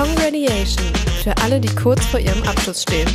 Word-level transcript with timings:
Congratulation 0.00 0.86
für 1.22 1.36
alle, 1.42 1.60
die 1.60 1.68
kurz 1.74 2.06
vor 2.06 2.18
ihrem 2.18 2.42
Abschluss 2.44 2.80
stehen. 2.84 3.06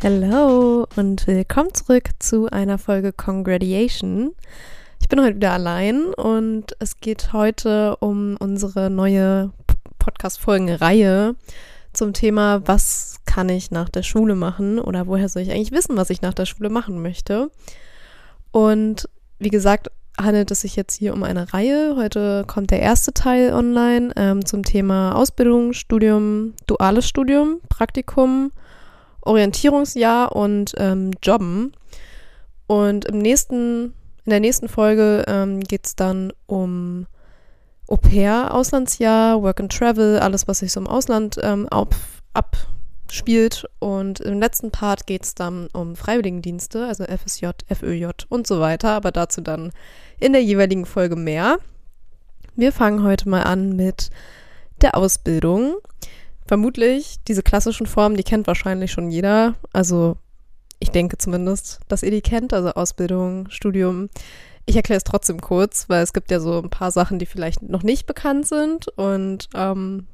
Hello 0.00 0.88
und 0.96 1.24
willkommen 1.28 1.72
zurück 1.72 2.10
zu 2.18 2.50
einer 2.50 2.76
Folge 2.78 3.12
Congratulation. 3.12 4.34
Ich 5.00 5.06
bin 5.06 5.22
heute 5.22 5.36
wieder 5.36 5.52
allein 5.52 6.06
und 6.14 6.74
es 6.80 6.98
geht 6.98 7.32
heute 7.32 7.98
um 7.98 8.36
unsere 8.40 8.90
neue 8.90 9.52
Podcast-Folgen-Reihe 10.00 11.36
zum 11.92 12.12
Thema, 12.12 12.66
was 12.66 13.20
kann 13.26 13.48
ich 13.50 13.70
nach 13.70 13.88
der 13.88 14.02
Schule 14.02 14.34
machen 14.34 14.80
oder 14.80 15.06
woher 15.06 15.28
soll 15.28 15.42
ich 15.42 15.52
eigentlich 15.52 15.70
wissen, 15.70 15.96
was 15.96 16.10
ich 16.10 16.20
nach 16.20 16.34
der 16.34 16.46
Schule 16.46 16.68
machen 16.68 17.00
möchte. 17.00 17.52
Und 18.50 19.08
wie 19.38 19.50
gesagt, 19.50 19.92
handelt 20.20 20.50
es 20.50 20.60
sich 20.60 20.76
jetzt 20.76 20.94
hier 20.94 21.12
um 21.12 21.22
eine 21.22 21.52
Reihe. 21.52 21.94
Heute 21.96 22.44
kommt 22.46 22.70
der 22.70 22.80
erste 22.80 23.12
Teil 23.12 23.52
online 23.52 24.12
ähm, 24.16 24.44
zum 24.44 24.62
Thema 24.62 25.14
Ausbildung, 25.14 25.72
Studium, 25.72 26.54
duales 26.66 27.08
Studium, 27.08 27.60
Praktikum, 27.68 28.52
Orientierungsjahr 29.22 30.34
und 30.34 30.74
ähm, 30.78 31.12
Jobben. 31.22 31.72
Und 32.66 33.06
im 33.06 33.18
nächsten, 33.18 33.94
in 34.24 34.30
der 34.30 34.40
nächsten 34.40 34.68
Folge 34.68 35.24
ähm, 35.26 35.60
geht 35.60 35.86
es 35.86 35.96
dann 35.96 36.32
um 36.46 37.06
Au 37.86 37.96
pair, 37.96 38.54
Auslandsjahr, 38.54 39.42
Work 39.42 39.60
and 39.60 39.72
Travel, 39.76 40.18
alles, 40.18 40.48
was 40.48 40.60
sich 40.60 40.72
so 40.72 40.80
im 40.80 40.86
Ausland 40.86 41.36
ähm, 41.42 41.68
ab, 41.68 41.94
abspielt. 43.14 43.64
Und 43.78 44.18
im 44.20 44.40
letzten 44.40 44.72
Part 44.72 45.06
geht 45.06 45.22
es 45.22 45.34
dann 45.36 45.68
um 45.72 45.94
Freiwilligendienste, 45.94 46.86
also 46.86 47.04
FSJ, 47.04 47.50
FÖJ 47.72 48.08
und 48.28 48.46
so 48.46 48.58
weiter, 48.58 48.90
aber 48.90 49.12
dazu 49.12 49.40
dann 49.40 49.70
in 50.18 50.32
der 50.32 50.42
jeweiligen 50.42 50.84
Folge 50.84 51.14
mehr. 51.14 51.58
Wir 52.56 52.72
fangen 52.72 53.04
heute 53.04 53.28
mal 53.28 53.42
an 53.42 53.76
mit 53.76 54.10
der 54.82 54.96
Ausbildung. 54.96 55.76
Vermutlich 56.44 57.16
diese 57.28 57.42
klassischen 57.42 57.86
Formen, 57.86 58.16
die 58.16 58.24
kennt 58.24 58.48
wahrscheinlich 58.48 58.90
schon 58.90 59.10
jeder. 59.10 59.54
Also 59.72 60.16
ich 60.80 60.90
denke 60.90 61.16
zumindest, 61.16 61.80
dass 61.86 62.02
ihr 62.02 62.10
die 62.10 62.20
kennt, 62.20 62.52
also 62.52 62.70
Ausbildung, 62.70 63.48
Studium. 63.48 64.10
Ich 64.66 64.74
erkläre 64.74 64.98
es 64.98 65.04
trotzdem 65.04 65.40
kurz, 65.40 65.88
weil 65.88 66.02
es 66.02 66.12
gibt 66.12 66.32
ja 66.32 66.40
so 66.40 66.60
ein 66.60 66.70
paar 66.70 66.90
Sachen, 66.90 67.20
die 67.20 67.26
vielleicht 67.26 67.62
noch 67.62 67.84
nicht 67.84 68.06
bekannt 68.06 68.48
sind. 68.48 68.88
Und 68.88 69.48
ähm, 69.54 70.06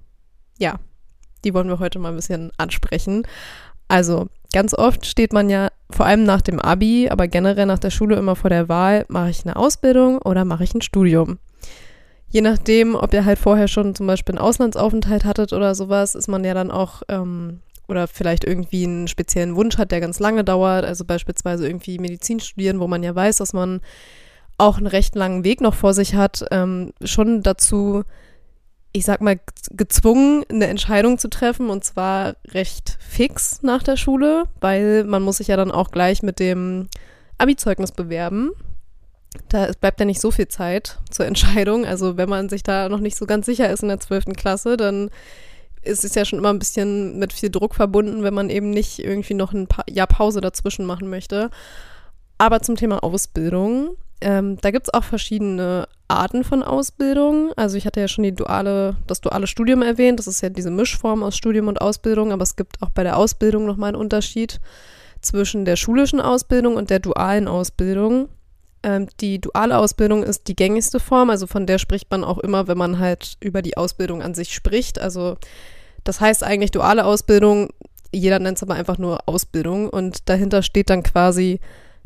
ja, 0.59 0.79
die 1.45 1.55
wollen 1.55 1.69
wir 1.69 1.79
heute 1.79 1.99
mal 1.99 2.11
ein 2.11 2.17
bisschen 2.17 2.51
ansprechen. 2.59 3.27
Also 3.89 4.29
ganz 4.53 4.75
oft 4.75 5.07
steht 5.07 5.33
man 5.33 5.51
ja 5.51 5.69
vor 5.91 6.07
allem 6.07 6.25
nach 6.25 6.41
dem 6.41 6.61
ABI, 6.61 7.09
aber 7.11 7.29
generell 7.29 7.67
nach 7.67 7.79
der 7.79 7.91
Schule 7.91 8.17
immer 8.17 8.37
vor 8.37 8.51
der 8.51 8.69
Wahl, 8.69 9.05
mache 9.09 9.31
ich 9.31 9.45
eine 9.45 9.57
Ausbildung 9.57 10.19
oder 10.19 10.45
mache 10.45 10.65
ich 10.65 10.75
ein 10.75 10.83
Studium. 10.83 11.39
Je 12.29 12.41
nachdem, 12.41 12.95
ob 12.95 13.13
ihr 13.13 13.25
halt 13.25 13.41
vorher 13.41 13.67
schon 13.67 13.95
zum 13.97 14.07
Beispiel 14.07 14.37
einen 14.37 14.45
Auslandsaufenthalt 14.45 15.25
hattet 15.25 15.53
oder 15.53 15.75
sowas, 15.75 16.15
ist 16.15 16.29
man 16.29 16.45
ja 16.45 16.55
dann 16.55 16.71
auch 16.71 17.03
ähm, 17.09 17.61
oder 17.89 18.07
vielleicht 18.07 18.45
irgendwie 18.45 18.85
einen 18.85 19.09
speziellen 19.09 19.57
Wunsch 19.57 19.77
hat, 19.77 19.91
der 19.91 20.01
ganz 20.01 20.21
lange 20.21 20.45
dauert, 20.45 20.85
also 20.85 21.05
beispielsweise 21.05 21.67
irgendwie 21.67 21.99
Medizin 21.99 22.39
studieren, 22.39 22.79
wo 22.79 22.87
man 22.87 23.03
ja 23.03 23.13
weiß, 23.13 23.39
dass 23.39 23.53
man 23.53 23.81
auch 24.57 24.79
einen 24.79 24.87
recht 24.87 25.17
langen 25.17 25.43
Weg 25.43 25.61
noch 25.61 25.75
vor 25.75 25.93
sich 25.93 26.15
hat, 26.15 26.45
ähm, 26.53 26.93
schon 27.03 27.43
dazu 27.43 28.05
ich 28.93 29.05
sag 29.05 29.21
mal, 29.21 29.39
gezwungen, 29.71 30.45
eine 30.49 30.67
Entscheidung 30.67 31.19
zu 31.19 31.29
treffen 31.29 31.71
und 31.71 31.85
zwar 31.85 32.35
recht 32.49 32.99
fix 33.01 33.63
nach 33.63 33.83
der 33.83 33.97
Schule, 33.97 34.45
weil 34.61 35.05
man 35.05 35.23
muss 35.23 35.37
sich 35.37 35.49
ja 35.49 35.57
dann 35.57 35.71
auch 35.71 35.91
gleich 35.91 36.23
mit 36.23 36.41
dem 36.41 36.89
Abi-Zeugnis 37.39 37.93
bewerben. 37.93 38.51
Da 39.49 39.71
bleibt 39.81 40.01
ja 40.01 40.07
nicht 40.07 40.21
so 40.21 40.33
viel 40.33 40.49
Zeit 40.49 40.99
zur 41.09 41.27
Entscheidung. 41.27 41.87
Also 41.87 42.17
wenn 42.17 42.29
man 42.29 42.49
sich 42.49 42.65
da 42.65 42.89
noch 42.89 42.99
nicht 42.99 43.17
so 43.17 43.27
ganz 43.27 43.47
sicher 43.47 43.71
ist 43.71 43.83
in 43.83 43.89
der 43.89 44.01
12. 44.01 44.25
Klasse, 44.37 44.77
dann 44.77 45.11
ist 45.83 46.05
es 46.05 46.15
ja 46.15 46.25
schon 46.25 46.41
immer 46.41 46.51
ein 46.51 46.59
bisschen 46.59 47.19
mit 47.19 47.33
viel 47.33 47.51
Druck 47.51 47.75
verbunden, 47.75 48.25
wenn 48.25 48.35
man 48.35 48.51
eben 48.51 48.71
nicht 48.71 48.99
irgendwie 48.99 49.35
noch 49.35 49.53
ein 49.53 49.69
Jahr 49.89 50.09
Pause 50.09 50.41
dazwischen 50.41 50.85
machen 50.85 51.09
möchte. 51.09 51.51
Aber 52.39 52.61
zum 52.61 52.75
Thema 52.77 53.05
Ausbildung 53.05 53.97
ähm, 54.21 54.59
da 54.61 54.71
gibt 54.71 54.87
es 54.87 54.95
auch 54.95 55.05
verschiedene 55.05 55.89
Arten 56.11 56.45
von 56.45 56.63
Ausbildung. 56.63 57.53
Also 57.57 57.77
ich 57.77 57.87
hatte 57.87 58.01
ja 58.01 58.09
schon 58.09 58.25
die 58.25 58.35
duale, 58.35 58.97
das 59.07 59.21
duale 59.21 59.47
Studium 59.47 59.83
erwähnt. 59.83 60.19
Das 60.19 60.27
ist 60.27 60.41
ja 60.41 60.49
diese 60.49 60.71
Mischform 60.71 61.23
aus 61.23 61.37
Studium 61.37 61.69
und 61.69 61.81
Ausbildung, 61.81 62.33
aber 62.33 62.43
es 62.43 62.57
gibt 62.57 62.83
auch 62.83 62.91
bei 62.91 63.03
der 63.03 63.17
Ausbildung 63.17 63.67
nochmal 63.67 63.89
einen 63.89 64.01
Unterschied 64.01 64.61
zwischen 65.21 65.65
der 65.65 65.77
schulischen 65.77 66.21
Ausbildung 66.21 66.77
und 66.77 66.91
der 66.91 66.99
dualen 66.99 67.49
Ausbildung. 67.49 68.29
Ähm, 68.83 69.09
die 69.21 69.41
duale 69.41 69.79
Ausbildung 69.79 70.23
ist 70.23 70.49
die 70.49 70.57
gängigste 70.57 71.01
Form, 71.01 71.31
also 71.31 71.47
von 71.47 71.67
der 71.67 71.79
spricht 71.79 72.11
man 72.11 72.25
auch 72.25 72.39
immer, 72.39 72.67
wenn 72.67 72.79
man 72.79 72.99
halt 72.99 73.37
über 73.41 73.63
die 73.63 73.77
Ausbildung 73.77 74.23
an 74.23 74.35
sich 74.35 74.55
spricht. 74.55 74.99
Also 74.99 75.37
das 76.05 76.21
heißt 76.21 76.43
eigentlich 76.43 76.71
duale 76.71 77.05
Ausbildung, 77.05 77.69
jeder 78.13 78.39
nennt 78.39 78.57
es 78.57 78.63
aber 78.63 78.75
einfach 78.75 78.99
nur 78.99 79.29
Ausbildung 79.29 79.89
und 79.89 80.29
dahinter 80.29 80.63
steht 80.63 80.91
dann 80.91 81.03
quasi, 81.03 81.61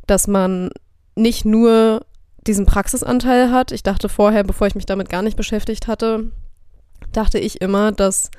dass 0.06 0.26
man 0.26 0.70
nicht 1.14 1.44
nur 1.44 2.04
diesen 2.47 2.66
Praxisanteil 2.66 3.50
hat. 3.50 3.72
Ich 3.72 3.82
dachte 3.82 4.09
vorher, 4.09 4.44
bevor 4.44 4.66
ich 4.66 4.75
mich 4.75 4.87
damit 4.87 5.09
gar 5.09 5.22
nicht 5.22 5.37
beschäftigt 5.37 5.87
hatte, 5.87 6.31
dachte 7.12 7.38
ich 7.38 7.60
immer, 7.60 7.93
dass 7.93 8.31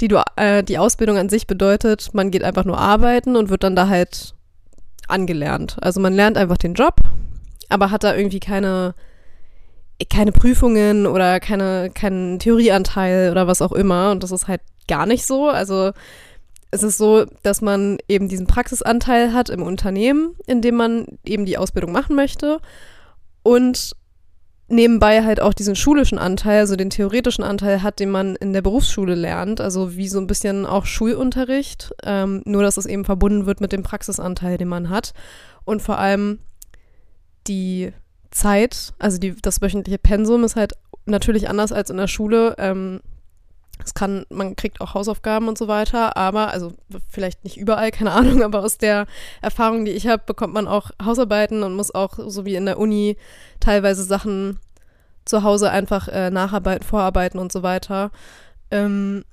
die, 0.00 0.14
äh, 0.36 0.62
die 0.62 0.78
Ausbildung 0.78 1.16
an 1.16 1.28
sich 1.28 1.46
bedeutet, 1.46 2.10
man 2.12 2.30
geht 2.30 2.44
einfach 2.44 2.64
nur 2.64 2.78
arbeiten 2.78 3.36
und 3.36 3.48
wird 3.48 3.62
dann 3.62 3.76
da 3.76 3.88
halt 3.88 4.34
angelernt. 5.08 5.76
Also 5.80 6.00
man 6.00 6.14
lernt 6.14 6.36
einfach 6.36 6.58
den 6.58 6.74
Job, 6.74 6.96
aber 7.68 7.90
hat 7.90 8.04
da 8.04 8.14
irgendwie 8.14 8.40
keine, 8.40 8.94
keine 10.10 10.32
Prüfungen 10.32 11.06
oder 11.06 11.40
keine, 11.40 11.90
keinen 11.94 12.38
Theorieanteil 12.38 13.30
oder 13.30 13.46
was 13.46 13.62
auch 13.62 13.72
immer. 13.72 14.10
Und 14.10 14.22
das 14.22 14.32
ist 14.32 14.48
halt 14.48 14.60
gar 14.88 15.06
nicht 15.06 15.24
so. 15.24 15.48
Also 15.48 15.92
es 16.70 16.82
ist 16.82 16.98
so, 16.98 17.24
dass 17.42 17.62
man 17.62 17.98
eben 18.08 18.28
diesen 18.28 18.46
Praxisanteil 18.46 19.32
hat 19.32 19.48
im 19.48 19.62
Unternehmen, 19.62 20.34
in 20.46 20.60
dem 20.60 20.74
man 20.74 21.06
eben 21.24 21.46
die 21.46 21.58
Ausbildung 21.58 21.92
machen 21.92 22.16
möchte 22.16 22.60
und 23.46 23.92
nebenbei 24.66 25.22
halt 25.22 25.40
auch 25.40 25.54
diesen 25.54 25.76
schulischen 25.76 26.18
Anteil, 26.18 26.58
also 26.58 26.74
den 26.74 26.90
theoretischen 26.90 27.44
Anteil 27.44 27.84
hat, 27.84 28.00
den 28.00 28.10
man 28.10 28.34
in 28.34 28.52
der 28.52 28.62
Berufsschule 28.62 29.14
lernt, 29.14 29.60
also 29.60 29.96
wie 29.96 30.08
so 30.08 30.18
ein 30.18 30.26
bisschen 30.26 30.66
auch 30.66 30.84
Schulunterricht, 30.84 31.94
ähm, 32.02 32.42
nur 32.44 32.64
dass 32.64 32.76
es 32.76 32.86
eben 32.86 33.04
verbunden 33.04 33.46
wird 33.46 33.60
mit 33.60 33.70
dem 33.70 33.84
Praxisanteil, 33.84 34.58
den 34.58 34.66
man 34.66 34.90
hat. 34.90 35.14
Und 35.64 35.80
vor 35.80 36.00
allem 36.00 36.40
die 37.46 37.92
Zeit, 38.32 38.92
also 38.98 39.18
die, 39.18 39.36
das 39.40 39.62
wöchentliche 39.62 39.98
Pensum 39.98 40.42
ist 40.42 40.56
halt 40.56 40.72
natürlich 41.04 41.48
anders 41.48 41.70
als 41.70 41.90
in 41.90 41.98
der 41.98 42.08
Schule. 42.08 42.56
Ähm, 42.58 43.00
es 43.84 43.94
kann, 43.94 44.26
man 44.30 44.56
kriegt 44.56 44.80
auch 44.80 44.94
Hausaufgaben 44.94 45.48
und 45.48 45.58
so 45.58 45.68
weiter, 45.68 46.16
aber, 46.16 46.50
also 46.50 46.72
vielleicht 47.08 47.44
nicht 47.44 47.56
überall, 47.56 47.90
keine 47.90 48.12
Ahnung, 48.12 48.42
aber 48.44 48.62
aus 48.62 48.78
der 48.78 49.06
Erfahrung, 49.42 49.84
die 49.84 49.92
ich 49.92 50.06
habe, 50.06 50.22
bekommt 50.26 50.54
man 50.54 50.68
auch 50.68 50.90
Hausarbeiten 51.02 51.62
und 51.62 51.74
muss 51.74 51.94
auch, 51.94 52.18
so 52.26 52.44
wie 52.44 52.54
in 52.54 52.66
der 52.66 52.78
Uni, 52.78 53.16
teilweise 53.60 54.04
Sachen 54.04 54.58
zu 55.24 55.42
Hause 55.42 55.70
einfach 55.70 56.08
äh, 56.08 56.30
nacharbeiten, 56.30 56.86
vorarbeiten 56.86 57.38
und 57.38 57.52
so 57.52 57.62
weiter. 57.62 58.10
Ähm, 58.70 59.24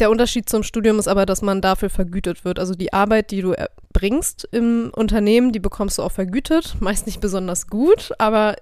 der 0.00 0.10
Unterschied 0.10 0.48
zum 0.48 0.62
Studium 0.62 0.98
ist 0.98 1.08
aber, 1.08 1.26
dass 1.26 1.42
man 1.42 1.60
dafür 1.60 1.90
vergütet 1.90 2.44
wird. 2.44 2.58
Also 2.58 2.74
die 2.74 2.92
Arbeit, 2.92 3.30
die 3.30 3.42
du 3.42 3.54
bringst 3.92 4.48
im 4.52 4.92
Unternehmen, 4.94 5.52
die 5.52 5.58
bekommst 5.58 5.98
du 5.98 6.02
auch 6.02 6.12
vergütet. 6.12 6.76
Meist 6.80 7.06
nicht 7.06 7.20
besonders 7.20 7.66
gut, 7.66 8.12
aber 8.18 8.54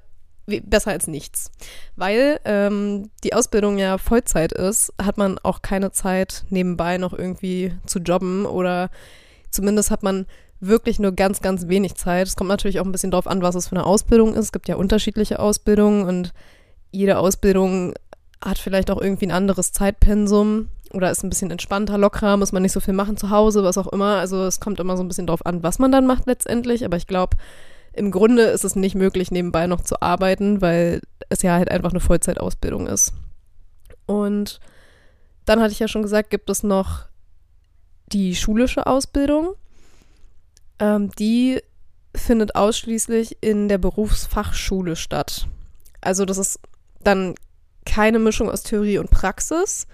besser 0.46 0.90
als 0.90 1.06
nichts. 1.06 1.50
Weil 1.96 2.40
ähm, 2.44 3.10
die 3.24 3.34
Ausbildung 3.34 3.78
ja 3.78 3.98
Vollzeit 3.98 4.52
ist, 4.52 4.92
hat 5.00 5.18
man 5.18 5.38
auch 5.38 5.62
keine 5.62 5.92
Zeit, 5.92 6.44
nebenbei 6.50 6.98
noch 6.98 7.12
irgendwie 7.12 7.72
zu 7.86 7.98
jobben 7.98 8.46
oder 8.46 8.90
zumindest 9.50 9.90
hat 9.90 10.02
man 10.02 10.26
wirklich 10.60 10.98
nur 10.98 11.12
ganz, 11.12 11.40
ganz 11.40 11.68
wenig 11.68 11.96
Zeit. 11.96 12.28
Es 12.28 12.36
kommt 12.36 12.48
natürlich 12.48 12.80
auch 12.80 12.84
ein 12.84 12.92
bisschen 12.92 13.10
darauf 13.10 13.26
an, 13.26 13.42
was 13.42 13.54
es 13.54 13.68
für 13.68 13.76
eine 13.76 13.86
Ausbildung 13.86 14.34
ist. 14.34 14.46
Es 14.46 14.52
gibt 14.52 14.68
ja 14.68 14.76
unterschiedliche 14.76 15.38
Ausbildungen 15.38 16.06
und 16.06 16.32
jede 16.90 17.18
Ausbildung 17.18 17.94
hat 18.40 18.58
vielleicht 18.58 18.90
auch 18.90 19.00
irgendwie 19.00 19.26
ein 19.26 19.32
anderes 19.32 19.72
Zeitpensum 19.72 20.68
oder 20.92 21.10
ist 21.10 21.24
ein 21.24 21.30
bisschen 21.30 21.50
entspannter, 21.50 21.98
lockerer, 21.98 22.36
muss 22.36 22.52
man 22.52 22.62
nicht 22.62 22.72
so 22.72 22.80
viel 22.80 22.94
machen 22.94 23.16
zu 23.16 23.30
Hause, 23.30 23.64
was 23.64 23.76
auch 23.76 23.88
immer. 23.88 24.16
Also 24.16 24.44
es 24.44 24.60
kommt 24.60 24.80
immer 24.80 24.96
so 24.96 25.02
ein 25.02 25.08
bisschen 25.08 25.26
darauf 25.26 25.44
an, 25.44 25.62
was 25.62 25.78
man 25.78 25.92
dann 25.92 26.06
macht 26.06 26.26
letztendlich. 26.26 26.84
Aber 26.84 26.96
ich 26.96 27.06
glaube, 27.06 27.36
im 27.96 28.10
Grunde 28.10 28.42
ist 28.42 28.64
es 28.64 28.76
nicht 28.76 28.94
möglich, 28.94 29.30
nebenbei 29.30 29.66
noch 29.66 29.80
zu 29.80 30.00
arbeiten, 30.02 30.60
weil 30.60 31.00
es 31.28 31.42
ja 31.42 31.54
halt 31.54 31.70
einfach 31.70 31.90
eine 31.90 32.00
Vollzeitausbildung 32.00 32.86
ist. 32.86 33.12
Und 34.06 34.60
dann 35.44 35.60
hatte 35.60 35.72
ich 35.72 35.78
ja 35.78 35.88
schon 35.88 36.02
gesagt, 36.02 36.30
gibt 36.30 36.50
es 36.50 36.62
noch 36.62 37.06
die 38.12 38.36
schulische 38.36 38.86
Ausbildung. 38.86 39.54
Ähm, 40.78 41.10
die 41.18 41.60
findet 42.14 42.54
ausschließlich 42.54 43.38
in 43.40 43.68
der 43.68 43.78
Berufsfachschule 43.78 44.96
statt. 44.96 45.48
Also 46.00 46.24
das 46.24 46.38
ist 46.38 46.60
dann 47.00 47.34
keine 47.84 48.18
Mischung 48.18 48.50
aus 48.50 48.62
Theorie 48.62 48.98
und 48.98 49.10
Praxis, 49.10 49.86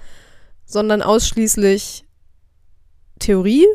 sondern 0.64 1.02
ausschließlich 1.02 2.05
Theorie, 3.19 3.66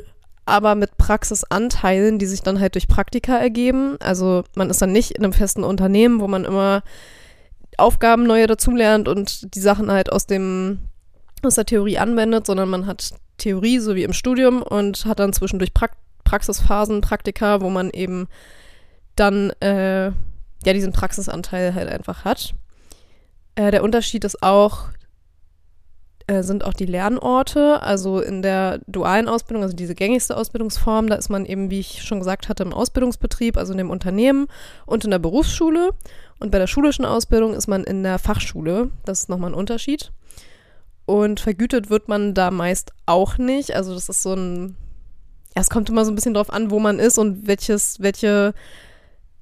aber 0.47 0.75
mit 0.75 0.97
Praxisanteilen, 0.97 2.19
die 2.19 2.25
sich 2.25 2.41
dann 2.41 2.59
halt 2.59 2.75
durch 2.75 2.87
Praktika 2.87 3.37
ergeben. 3.37 3.97
Also 3.99 4.43
man 4.55 4.69
ist 4.69 4.81
dann 4.81 4.91
nicht 4.91 5.11
in 5.11 5.23
einem 5.23 5.33
festen 5.33 5.63
Unternehmen, 5.63 6.19
wo 6.19 6.27
man 6.27 6.45
immer 6.45 6.83
Aufgaben 7.77 8.23
neue 8.23 8.47
dazulernt 8.47 9.07
und 9.07 9.53
die 9.55 9.59
Sachen 9.59 9.91
halt 9.91 10.11
aus 10.11 10.25
dem 10.25 10.79
aus 11.43 11.55
der 11.55 11.65
Theorie 11.65 11.99
anwendet, 11.99 12.47
sondern 12.47 12.69
man 12.69 12.87
hat 12.87 13.11
Theorie, 13.37 13.79
so 13.79 13.95
wie 13.95 14.03
im 14.03 14.13
Studium, 14.13 14.63
und 14.63 15.05
hat 15.05 15.19
dann 15.19 15.33
zwischendurch 15.33 15.73
pra 15.73 15.87
Praxisphasen, 16.23 16.99
Praktika, 16.99 17.61
wo 17.61 17.69
man 17.69 17.89
eben 17.91 18.27
dann 19.15 19.51
äh, 19.61 20.07
ja 20.07 20.73
diesen 20.73 20.91
Praxisanteil 20.91 21.73
halt 21.73 21.87
einfach 21.87 22.25
hat. 22.25 22.53
Äh, 23.55 23.71
der 23.71 23.83
Unterschied 23.83 24.25
ist 24.25 24.43
auch, 24.43 24.89
äh, 26.27 26.43
sind 26.43 26.65
auch 26.65 26.73
die 26.73 26.85
Lernorte. 26.85 27.81
Also 27.81 28.19
in 28.19 28.41
der 28.41 28.79
dualen 28.87 29.29
Ausbildung, 29.29 29.63
also 29.63 29.75
diese 29.75 29.95
gängigste 29.95 30.35
Ausbildungsform, 30.35 31.07
da 31.07 31.15
ist 31.15 31.29
man 31.29 31.45
eben, 31.45 31.69
wie 31.69 31.79
ich 31.79 32.03
schon 32.03 32.19
gesagt 32.19 32.49
hatte, 32.49 32.63
im 32.63 32.73
Ausbildungsbetrieb, 32.73 33.57
also 33.57 33.71
in 33.71 33.77
dem 33.77 33.89
Unternehmen 33.89 34.47
und 34.85 35.05
in 35.05 35.11
der 35.11 35.19
Berufsschule. 35.19 35.91
Und 36.39 36.51
bei 36.51 36.59
der 36.59 36.67
schulischen 36.67 37.05
Ausbildung 37.05 37.53
ist 37.53 37.67
man 37.67 37.83
in 37.83 38.03
der 38.03 38.19
Fachschule. 38.19 38.91
Das 39.05 39.21
ist 39.21 39.29
nochmal 39.29 39.51
ein 39.51 39.55
Unterschied. 39.55 40.11
Und 41.05 41.39
vergütet 41.39 41.89
wird 41.89 42.09
man 42.09 42.33
da 42.33 42.51
meist 42.51 42.91
auch 43.05 43.37
nicht. 43.37 43.73
Also 43.73 43.93
das 43.93 44.09
ist 44.09 44.21
so 44.21 44.33
ein, 44.33 44.75
ja, 45.55 45.61
es 45.61 45.69
kommt 45.69 45.89
immer 45.89 46.03
so 46.03 46.11
ein 46.11 46.15
bisschen 46.15 46.33
drauf 46.33 46.51
an, 46.51 46.69
wo 46.69 46.79
man 46.79 46.99
ist 46.99 47.17
und 47.17 47.47
welches, 47.47 48.01
welche 48.01 48.53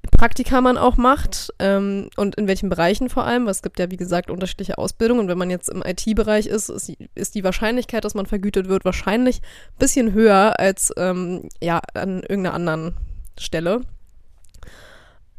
Praktika 0.06 0.60
man 0.60 0.78
auch 0.78 0.96
macht 0.96 1.52
ähm, 1.58 2.10
und 2.16 2.34
in 2.36 2.48
welchen 2.48 2.68
Bereichen 2.68 3.08
vor 3.08 3.24
allem, 3.24 3.44
weil 3.44 3.52
es 3.52 3.62
gibt 3.62 3.78
ja, 3.78 3.90
wie 3.90 3.96
gesagt, 3.96 4.30
unterschiedliche 4.30 4.78
Ausbildungen. 4.78 5.20
Und 5.20 5.28
wenn 5.28 5.38
man 5.38 5.50
jetzt 5.50 5.68
im 5.68 5.82
IT-Bereich 5.82 6.46
ist, 6.46 6.68
ist 6.68 6.88
die, 6.88 7.08
ist 7.14 7.34
die, 7.34 7.44
Wahrscheinlichkeit, 7.44 8.04
dass 8.04 8.14
man 8.14 8.26
vergütet 8.26 8.68
wird, 8.68 8.84
wahrscheinlich 8.84 9.40
ein 9.42 9.78
bisschen 9.78 10.12
höher 10.12 10.58
als 10.58 10.92
ähm, 10.96 11.48
ja, 11.62 11.80
an 11.94 12.22
irgendeiner 12.22 12.54
anderen 12.54 12.94
Stelle. 13.38 13.82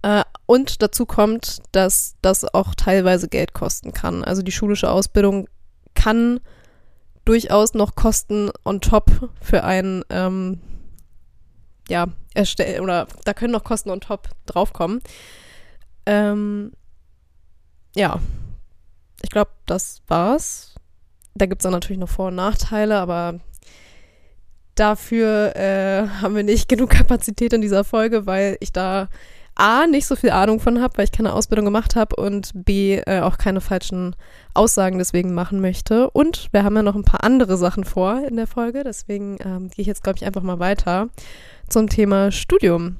Äh, 0.02 0.24
und 0.46 0.82
dazu 0.82 1.06
kommt, 1.06 1.60
dass 1.72 2.16
das 2.22 2.46
auch 2.54 2.76
teilweise 2.76 3.28
Geld 3.28 3.54
kosten 3.54 3.94
kann. 3.94 4.24
Also 4.24 4.42
die 4.42 4.52
schulische 4.52 4.90
Ausbildung 4.90 5.48
kann 5.96 6.40
durchaus 7.26 7.74
noch 7.74 7.96
Kosten 7.96 8.52
on 8.64 8.80
top 8.80 9.12
für 9.42 9.64
einen 9.64 10.04
ähm, 10.10 10.62
ja, 11.90 12.08
erstellen 12.34 12.82
oder 12.82 13.08
da 13.26 13.34
können 13.34 13.54
noch 13.54 13.64
Kosten 13.64 13.90
on 13.90 14.02
top 14.02 14.30
draufkommen. 14.46 15.02
Ähm, 16.06 16.72
ja, 17.96 18.20
ich 19.22 19.30
glaube, 19.30 19.52
das 19.66 20.02
war's. 20.08 20.76
Da 21.36 21.46
gibt 21.46 21.62
es 21.62 21.64
dann 21.64 21.74
natürlich 21.74 22.00
noch 22.00 22.10
Vor- 22.10 22.28
und 22.28 22.36
Nachteile, 22.36 22.98
aber 22.98 23.40
dafür 24.76 25.56
äh, 25.56 26.08
haben 26.22 26.36
wir 26.36 26.44
nicht 26.44 26.70
genug 26.70 26.92
Kapazität 26.92 27.54
in 27.54 27.62
dieser 27.62 27.84
Folge, 27.84 28.26
weil 28.26 28.58
ich 28.60 28.72
da 28.72 29.10
A, 29.60 29.88
nicht 29.88 30.06
so 30.06 30.16
viel 30.16 30.30
Ahnung 30.30 30.60
von 30.60 30.82
habe, 30.84 30.98
weil 30.98 31.06
ich 31.06 31.12
keine 31.12 31.34
Ausbildung 31.34 31.66
gemacht 31.66 31.96
habe 31.96 32.16
und 32.16 32.52
B, 32.54 32.98
äh, 32.98 33.22
auch 33.22 33.40
keine 33.40 33.60
falschen 33.60 34.16
Aussagen 34.54 35.00
deswegen 35.00 35.34
machen 35.34 35.62
möchte. 35.62 36.12
Und 36.12 36.50
wir 36.52 36.64
haben 36.64 36.76
ja 36.76 36.84
noch 36.84 36.96
ein 36.96 37.04
paar 37.04 37.24
andere 37.24 37.58
Sachen 37.58 37.84
vor 37.84 38.22
in 38.28 38.36
der 38.36 38.46
Folge, 38.46 38.84
deswegen 38.84 39.38
ähm, 39.44 39.70
gehe 39.70 39.82
ich 39.82 39.88
jetzt, 39.88 40.04
glaube 40.04 40.18
ich, 40.18 40.26
einfach 40.26 40.44
mal 40.44 40.60
weiter 40.60 41.10
zum 41.70 41.90
Thema 41.90 42.32
Studium. 42.32 42.98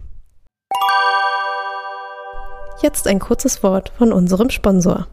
Jetzt 2.82 3.08
ein 3.08 3.20
kurzes 3.20 3.64
Wort 3.64 3.92
von 3.98 4.14
unserem 4.14 4.50
Sponsor. 4.50 5.08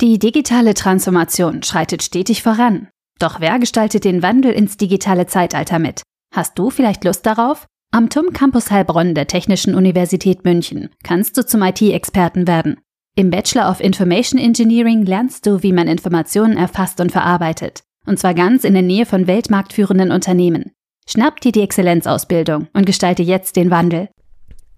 Die 0.00 0.18
digitale 0.18 0.74
Transformation 0.74 1.62
schreitet 1.62 2.02
stetig 2.02 2.42
voran. 2.42 2.88
Doch 3.18 3.40
wer 3.40 3.58
gestaltet 3.58 4.04
den 4.04 4.22
Wandel 4.22 4.52
ins 4.52 4.76
digitale 4.76 5.26
Zeitalter 5.26 5.78
mit? 5.78 6.02
Hast 6.34 6.58
du 6.58 6.70
vielleicht 6.70 7.04
Lust 7.04 7.26
darauf? 7.26 7.66
Am 7.92 8.08
TUM 8.08 8.32
Campus 8.32 8.70
Heilbronn 8.70 9.14
der 9.14 9.26
Technischen 9.26 9.74
Universität 9.74 10.44
München 10.44 10.88
kannst 11.04 11.36
du 11.36 11.44
zum 11.44 11.62
IT-Experten 11.62 12.46
werden. 12.46 12.80
Im 13.14 13.28
Bachelor 13.30 13.70
of 13.70 13.80
Information 13.80 14.40
Engineering 14.40 15.04
lernst 15.04 15.44
du, 15.46 15.62
wie 15.62 15.72
man 15.72 15.86
Informationen 15.86 16.56
erfasst 16.56 17.00
und 17.00 17.12
verarbeitet. 17.12 17.82
Und 18.06 18.18
zwar 18.18 18.34
ganz 18.34 18.64
in 18.64 18.72
der 18.72 18.82
Nähe 18.82 19.04
von 19.04 19.26
weltmarktführenden 19.26 20.10
Unternehmen. 20.10 20.72
Schnapp 21.08 21.40
dir 21.40 21.52
die 21.52 21.62
Exzellenzausbildung 21.62 22.68
und 22.72 22.86
gestalte 22.86 23.22
jetzt 23.22 23.56
den 23.56 23.70
Wandel. 23.70 24.08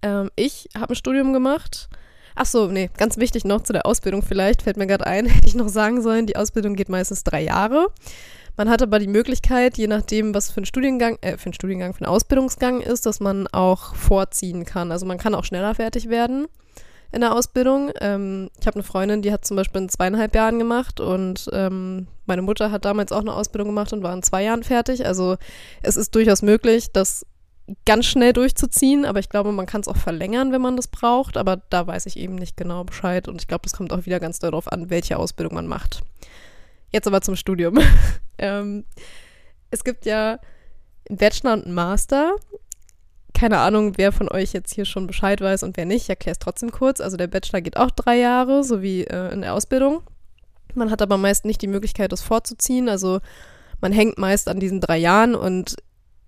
Ähm, 0.01 0.29
ich 0.35 0.69
habe 0.77 0.93
ein 0.93 0.95
Studium 0.95 1.33
gemacht. 1.33 1.89
Ach 2.35 2.45
so, 2.45 2.67
nee, 2.67 2.89
ganz 2.97 3.17
wichtig 3.17 3.45
noch 3.45 3.61
zu 3.63 3.73
der 3.73 3.85
Ausbildung 3.85 4.21
vielleicht, 4.21 4.61
fällt 4.61 4.77
mir 4.77 4.87
gerade 4.87 5.07
ein, 5.07 5.25
hätte 5.27 5.47
ich 5.47 5.55
noch 5.55 5.69
sagen 5.69 6.01
sollen, 6.01 6.25
die 6.25 6.35
Ausbildung 6.35 6.75
geht 6.75 6.89
meistens 6.89 7.23
drei 7.23 7.43
Jahre. 7.43 7.87
Man 8.57 8.69
hat 8.69 8.81
aber 8.81 8.99
die 8.99 9.07
Möglichkeit, 9.07 9.77
je 9.77 9.87
nachdem, 9.87 10.33
was 10.33 10.51
für 10.51 10.61
ein 10.61 10.65
Studiengang, 10.65 11.17
äh, 11.21 11.37
für 11.37 11.49
ein 11.49 11.53
Studiengang, 11.53 11.93
für 11.93 12.01
ein 12.01 12.09
Ausbildungsgang 12.09 12.81
ist, 12.81 13.05
dass 13.05 13.19
man 13.19 13.47
auch 13.47 13.95
vorziehen 13.95 14.65
kann. 14.65 14.91
Also 14.91 15.05
man 15.05 15.17
kann 15.17 15.35
auch 15.35 15.43
schneller 15.43 15.75
fertig 15.75 16.09
werden 16.09 16.47
in 17.15 17.21
der 17.21 17.33
Ausbildung. 17.33 17.91
Ähm, 18.01 18.49
ich 18.59 18.67
habe 18.67 18.75
eine 18.75 18.83
Freundin, 18.83 19.21
die 19.21 19.31
hat 19.31 19.45
zum 19.45 19.55
Beispiel 19.55 19.81
in 19.81 19.89
zweieinhalb 19.89 20.35
Jahren 20.35 20.59
gemacht 20.59 20.99
und 20.99 21.49
ähm, 21.53 22.07
meine 22.25 22.41
Mutter 22.41 22.71
hat 22.71 22.83
damals 22.83 23.13
auch 23.13 23.21
eine 23.21 23.33
Ausbildung 23.33 23.69
gemacht 23.69 23.93
und 23.93 24.03
war 24.03 24.13
in 24.13 24.21
zwei 24.21 24.43
Jahren 24.43 24.63
fertig. 24.63 25.05
Also 25.05 25.37
es 25.81 25.95
ist 25.95 26.13
durchaus 26.13 26.41
möglich, 26.41 26.91
das 26.91 27.25
ganz 27.85 28.05
schnell 28.05 28.33
durchzuziehen, 28.33 29.05
aber 29.05 29.19
ich 29.19 29.29
glaube, 29.29 29.53
man 29.53 29.65
kann 29.65 29.79
es 29.79 29.87
auch 29.87 29.95
verlängern, 29.95 30.51
wenn 30.51 30.61
man 30.61 30.75
das 30.75 30.89
braucht. 30.89 31.37
Aber 31.37 31.61
da 31.69 31.87
weiß 31.87 32.05
ich 32.05 32.17
eben 32.17 32.35
nicht 32.35 32.57
genau 32.57 32.83
Bescheid 32.83 33.29
und 33.29 33.41
ich 33.41 33.47
glaube, 33.47 33.63
das 33.63 33.73
kommt 33.73 33.93
auch 33.93 34.05
wieder 34.05 34.19
ganz 34.19 34.39
darauf 34.39 34.69
an, 34.69 34.89
welche 34.89 35.17
Ausbildung 35.17 35.55
man 35.55 35.67
macht. 35.67 36.01
Jetzt 36.91 37.07
aber 37.07 37.21
zum 37.21 37.37
Studium. 37.37 37.79
ähm, 38.37 38.83
es 39.71 39.85
gibt 39.85 40.05
ja 40.05 40.37
einen 41.09 41.17
Bachelor 41.17 41.53
und 41.53 41.65
einen 41.65 41.73
Master 41.73 42.35
keine 43.35 43.59
Ahnung, 43.59 43.93
wer 43.97 44.11
von 44.11 44.29
euch 44.29 44.53
jetzt 44.53 44.73
hier 44.73 44.85
schon 44.85 45.05
Bescheid 45.05 45.41
weiß 45.41 45.63
und 45.63 45.77
wer 45.77 45.85
nicht. 45.85 46.03
Ich 46.03 46.09
erkläre 46.09 46.33
es 46.33 46.39
trotzdem 46.39 46.71
kurz. 46.71 47.01
Also 47.01 47.17
der 47.17 47.27
Bachelor 47.27 47.61
geht 47.61 47.77
auch 47.77 47.91
drei 47.91 48.17
Jahre, 48.17 48.63
so 48.63 48.81
wie 48.81 49.03
äh, 49.03 49.31
in 49.31 49.41
der 49.41 49.53
Ausbildung. 49.53 50.01
Man 50.73 50.89
hat 50.89 51.01
aber 51.01 51.17
meist 51.17 51.45
nicht 51.45 51.61
die 51.61 51.67
Möglichkeit, 51.67 52.11
das 52.11 52.21
vorzuziehen. 52.21 52.89
Also 52.89 53.19
man 53.81 53.91
hängt 53.91 54.17
meist 54.17 54.47
an 54.47 54.59
diesen 54.59 54.81
drei 54.81 54.97
Jahren 54.97 55.35
und 55.35 55.75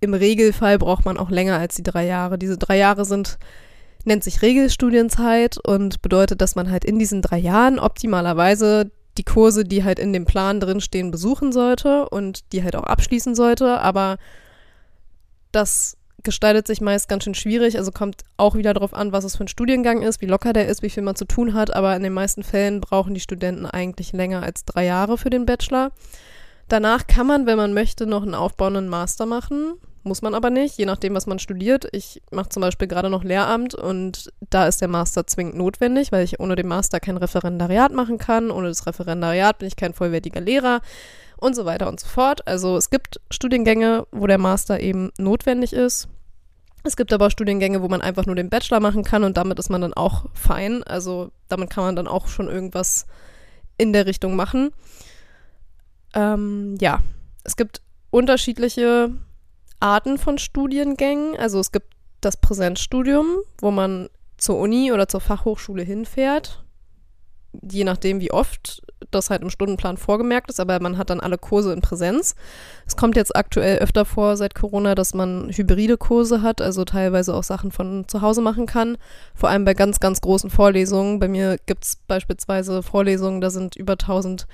im 0.00 0.14
Regelfall 0.14 0.78
braucht 0.78 1.04
man 1.04 1.18
auch 1.18 1.30
länger 1.30 1.58
als 1.58 1.74
die 1.74 1.82
drei 1.82 2.06
Jahre. 2.06 2.38
Diese 2.38 2.58
drei 2.58 2.76
Jahre 2.76 3.04
sind, 3.04 3.38
nennt 4.04 4.22
sich 4.22 4.42
Regelstudienzeit 4.42 5.58
und 5.58 6.02
bedeutet, 6.02 6.40
dass 6.40 6.54
man 6.54 6.70
halt 6.70 6.84
in 6.84 6.98
diesen 6.98 7.22
drei 7.22 7.38
Jahren 7.38 7.78
optimalerweise 7.78 8.90
die 9.16 9.24
Kurse, 9.24 9.64
die 9.64 9.82
halt 9.82 9.98
in 9.98 10.12
dem 10.12 10.24
Plan 10.24 10.60
drinstehen, 10.60 11.10
besuchen 11.10 11.52
sollte 11.52 12.08
und 12.08 12.52
die 12.52 12.62
halt 12.62 12.76
auch 12.76 12.84
abschließen 12.84 13.34
sollte. 13.34 13.80
Aber 13.80 14.18
das 15.50 15.97
gestaltet 16.28 16.66
sich 16.66 16.82
meist 16.82 17.08
ganz 17.08 17.24
schön 17.24 17.34
schwierig. 17.34 17.78
Also 17.78 17.90
kommt 17.90 18.22
auch 18.36 18.54
wieder 18.54 18.74
darauf 18.74 18.92
an, 18.92 19.12
was 19.12 19.24
es 19.24 19.34
für 19.34 19.44
ein 19.44 19.48
Studiengang 19.48 20.02
ist, 20.02 20.20
wie 20.20 20.26
locker 20.26 20.52
der 20.52 20.68
ist, 20.68 20.82
wie 20.82 20.90
viel 20.90 21.02
man 21.02 21.16
zu 21.16 21.24
tun 21.24 21.54
hat. 21.54 21.74
Aber 21.74 21.96
in 21.96 22.02
den 22.02 22.12
meisten 22.12 22.42
Fällen 22.42 22.82
brauchen 22.82 23.14
die 23.14 23.20
Studenten 23.20 23.64
eigentlich 23.64 24.12
länger 24.12 24.42
als 24.42 24.66
drei 24.66 24.84
Jahre 24.84 25.16
für 25.16 25.30
den 25.30 25.46
Bachelor. 25.46 25.90
Danach 26.68 27.06
kann 27.06 27.26
man, 27.26 27.46
wenn 27.46 27.56
man 27.56 27.72
möchte, 27.72 28.06
noch 28.06 28.20
einen 28.20 28.34
aufbauenden 28.34 28.90
Master 28.90 29.24
machen. 29.24 29.72
Muss 30.02 30.20
man 30.20 30.34
aber 30.34 30.50
nicht, 30.50 30.76
je 30.76 30.84
nachdem, 30.84 31.14
was 31.14 31.26
man 31.26 31.38
studiert. 31.38 31.88
Ich 31.92 32.20
mache 32.30 32.50
zum 32.50 32.60
Beispiel 32.60 32.88
gerade 32.88 33.08
noch 33.08 33.24
Lehramt 33.24 33.74
und 33.74 34.30
da 34.50 34.66
ist 34.66 34.82
der 34.82 34.88
Master 34.88 35.26
zwingend 35.26 35.56
notwendig, 35.56 36.12
weil 36.12 36.24
ich 36.24 36.40
ohne 36.40 36.56
den 36.56 36.68
Master 36.68 37.00
kein 37.00 37.16
Referendariat 37.16 37.92
machen 37.92 38.18
kann. 38.18 38.50
Ohne 38.50 38.68
das 38.68 38.86
Referendariat 38.86 39.58
bin 39.58 39.68
ich 39.68 39.76
kein 39.76 39.94
vollwertiger 39.94 40.42
Lehrer 40.42 40.82
und 41.38 41.56
so 41.56 41.64
weiter 41.64 41.88
und 41.88 42.00
so 42.00 42.06
fort. 42.06 42.46
Also 42.46 42.76
es 42.76 42.90
gibt 42.90 43.20
Studiengänge, 43.30 44.06
wo 44.12 44.26
der 44.26 44.38
Master 44.38 44.80
eben 44.80 45.10
notwendig 45.18 45.72
ist. 45.72 46.08
Es 46.84 46.96
gibt 46.96 47.12
aber 47.12 47.30
Studiengänge, 47.30 47.82
wo 47.82 47.88
man 47.88 48.00
einfach 48.00 48.26
nur 48.26 48.36
den 48.36 48.50
Bachelor 48.50 48.80
machen 48.80 49.04
kann 49.04 49.24
und 49.24 49.36
damit 49.36 49.58
ist 49.58 49.68
man 49.68 49.80
dann 49.80 49.94
auch 49.94 50.26
fein. 50.32 50.82
Also 50.84 51.30
damit 51.48 51.70
kann 51.70 51.84
man 51.84 51.96
dann 51.96 52.06
auch 52.06 52.28
schon 52.28 52.48
irgendwas 52.48 53.06
in 53.76 53.92
der 53.92 54.06
Richtung 54.06 54.36
machen. 54.36 54.70
Ähm, 56.14 56.76
ja, 56.80 57.00
es 57.44 57.56
gibt 57.56 57.82
unterschiedliche 58.10 59.12
Arten 59.80 60.18
von 60.18 60.38
Studiengängen. 60.38 61.36
Also 61.36 61.60
es 61.60 61.72
gibt 61.72 61.88
das 62.20 62.36
Präsenzstudium, 62.36 63.38
wo 63.60 63.70
man 63.70 64.08
zur 64.36 64.58
Uni 64.58 64.92
oder 64.92 65.08
zur 65.08 65.20
Fachhochschule 65.20 65.82
hinfährt 65.82 66.64
je 67.62 67.84
nachdem, 67.84 68.20
wie 68.20 68.32
oft 68.32 68.82
das 69.10 69.30
halt 69.30 69.42
im 69.42 69.50
Stundenplan 69.50 69.96
vorgemerkt 69.96 70.50
ist, 70.50 70.60
aber 70.60 70.80
man 70.80 70.98
hat 70.98 71.10
dann 71.10 71.20
alle 71.20 71.38
Kurse 71.38 71.72
in 71.72 71.80
Präsenz. 71.80 72.34
Es 72.86 72.96
kommt 72.96 73.16
jetzt 73.16 73.34
aktuell 73.34 73.78
öfter 73.78 74.04
vor 74.04 74.36
seit 74.36 74.54
Corona, 74.54 74.94
dass 74.94 75.14
man 75.14 75.50
hybride 75.50 75.96
Kurse 75.96 76.42
hat, 76.42 76.60
also 76.60 76.84
teilweise 76.84 77.34
auch 77.34 77.44
Sachen 77.44 77.70
von 77.70 78.06
zu 78.08 78.22
Hause 78.22 78.42
machen 78.42 78.66
kann. 78.66 78.98
Vor 79.34 79.48
allem 79.48 79.64
bei 79.64 79.74
ganz, 79.74 80.00
ganz 80.00 80.20
großen 80.20 80.50
Vorlesungen. 80.50 81.20
Bei 81.20 81.28
mir 81.28 81.58
gibt 81.66 81.84
es 81.84 81.96
beispielsweise 82.06 82.82
Vorlesungen, 82.82 83.40
da 83.40 83.50
sind 83.50 83.76
über 83.76 83.92
1000 83.92 84.46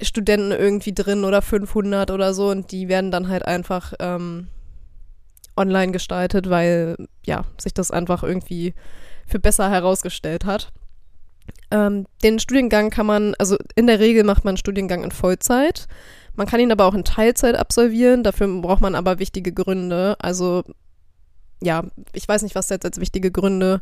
Studenten 0.00 0.50
irgendwie 0.50 0.94
drin 0.94 1.24
oder 1.24 1.42
500 1.42 2.10
oder 2.10 2.34
so 2.34 2.50
und 2.50 2.72
die 2.72 2.88
werden 2.88 3.10
dann 3.10 3.28
halt 3.28 3.46
einfach 3.46 3.92
ähm, 4.00 4.48
online 5.56 5.92
gestaltet, 5.92 6.50
weil 6.50 6.96
ja, 7.24 7.44
sich 7.58 7.74
das 7.74 7.90
einfach 7.90 8.22
irgendwie 8.22 8.74
für 9.26 9.38
besser 9.38 9.70
herausgestellt 9.70 10.44
hat. 10.44 10.72
Ähm, 11.72 12.04
den 12.22 12.38
Studiengang 12.38 12.90
kann 12.90 13.06
man, 13.06 13.34
also 13.38 13.56
in 13.74 13.86
der 13.86 13.98
Regel 13.98 14.24
macht 14.24 14.44
man 14.44 14.52
einen 14.52 14.56
Studiengang 14.58 15.02
in 15.02 15.10
Vollzeit. 15.10 15.88
Man 16.34 16.46
kann 16.46 16.60
ihn 16.60 16.70
aber 16.70 16.84
auch 16.84 16.94
in 16.94 17.04
Teilzeit 17.04 17.56
absolvieren. 17.56 18.22
Dafür 18.22 18.46
braucht 18.60 18.82
man 18.82 18.94
aber 18.94 19.18
wichtige 19.18 19.54
Gründe. 19.54 20.16
Also 20.18 20.64
ja, 21.62 21.84
ich 22.12 22.28
weiß 22.28 22.42
nicht, 22.42 22.54
was 22.54 22.68
jetzt 22.68 22.84
als 22.84 23.00
wichtige 23.00 23.30
Gründe 23.30 23.80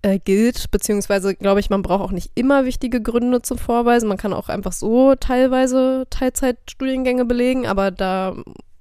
äh, 0.00 0.18
gilt, 0.18 0.70
beziehungsweise 0.70 1.34
glaube 1.34 1.60
ich, 1.60 1.68
man 1.68 1.82
braucht 1.82 2.02
auch 2.02 2.12
nicht 2.12 2.30
immer 2.36 2.64
wichtige 2.64 3.02
Gründe 3.02 3.42
zum 3.42 3.58
Vorweisen. 3.58 4.08
Man 4.08 4.16
kann 4.16 4.32
auch 4.32 4.48
einfach 4.48 4.72
so 4.72 5.14
teilweise 5.14 6.06
Teilzeitstudiengänge 6.08 7.26
belegen, 7.26 7.66
aber 7.66 7.90
da 7.90 8.34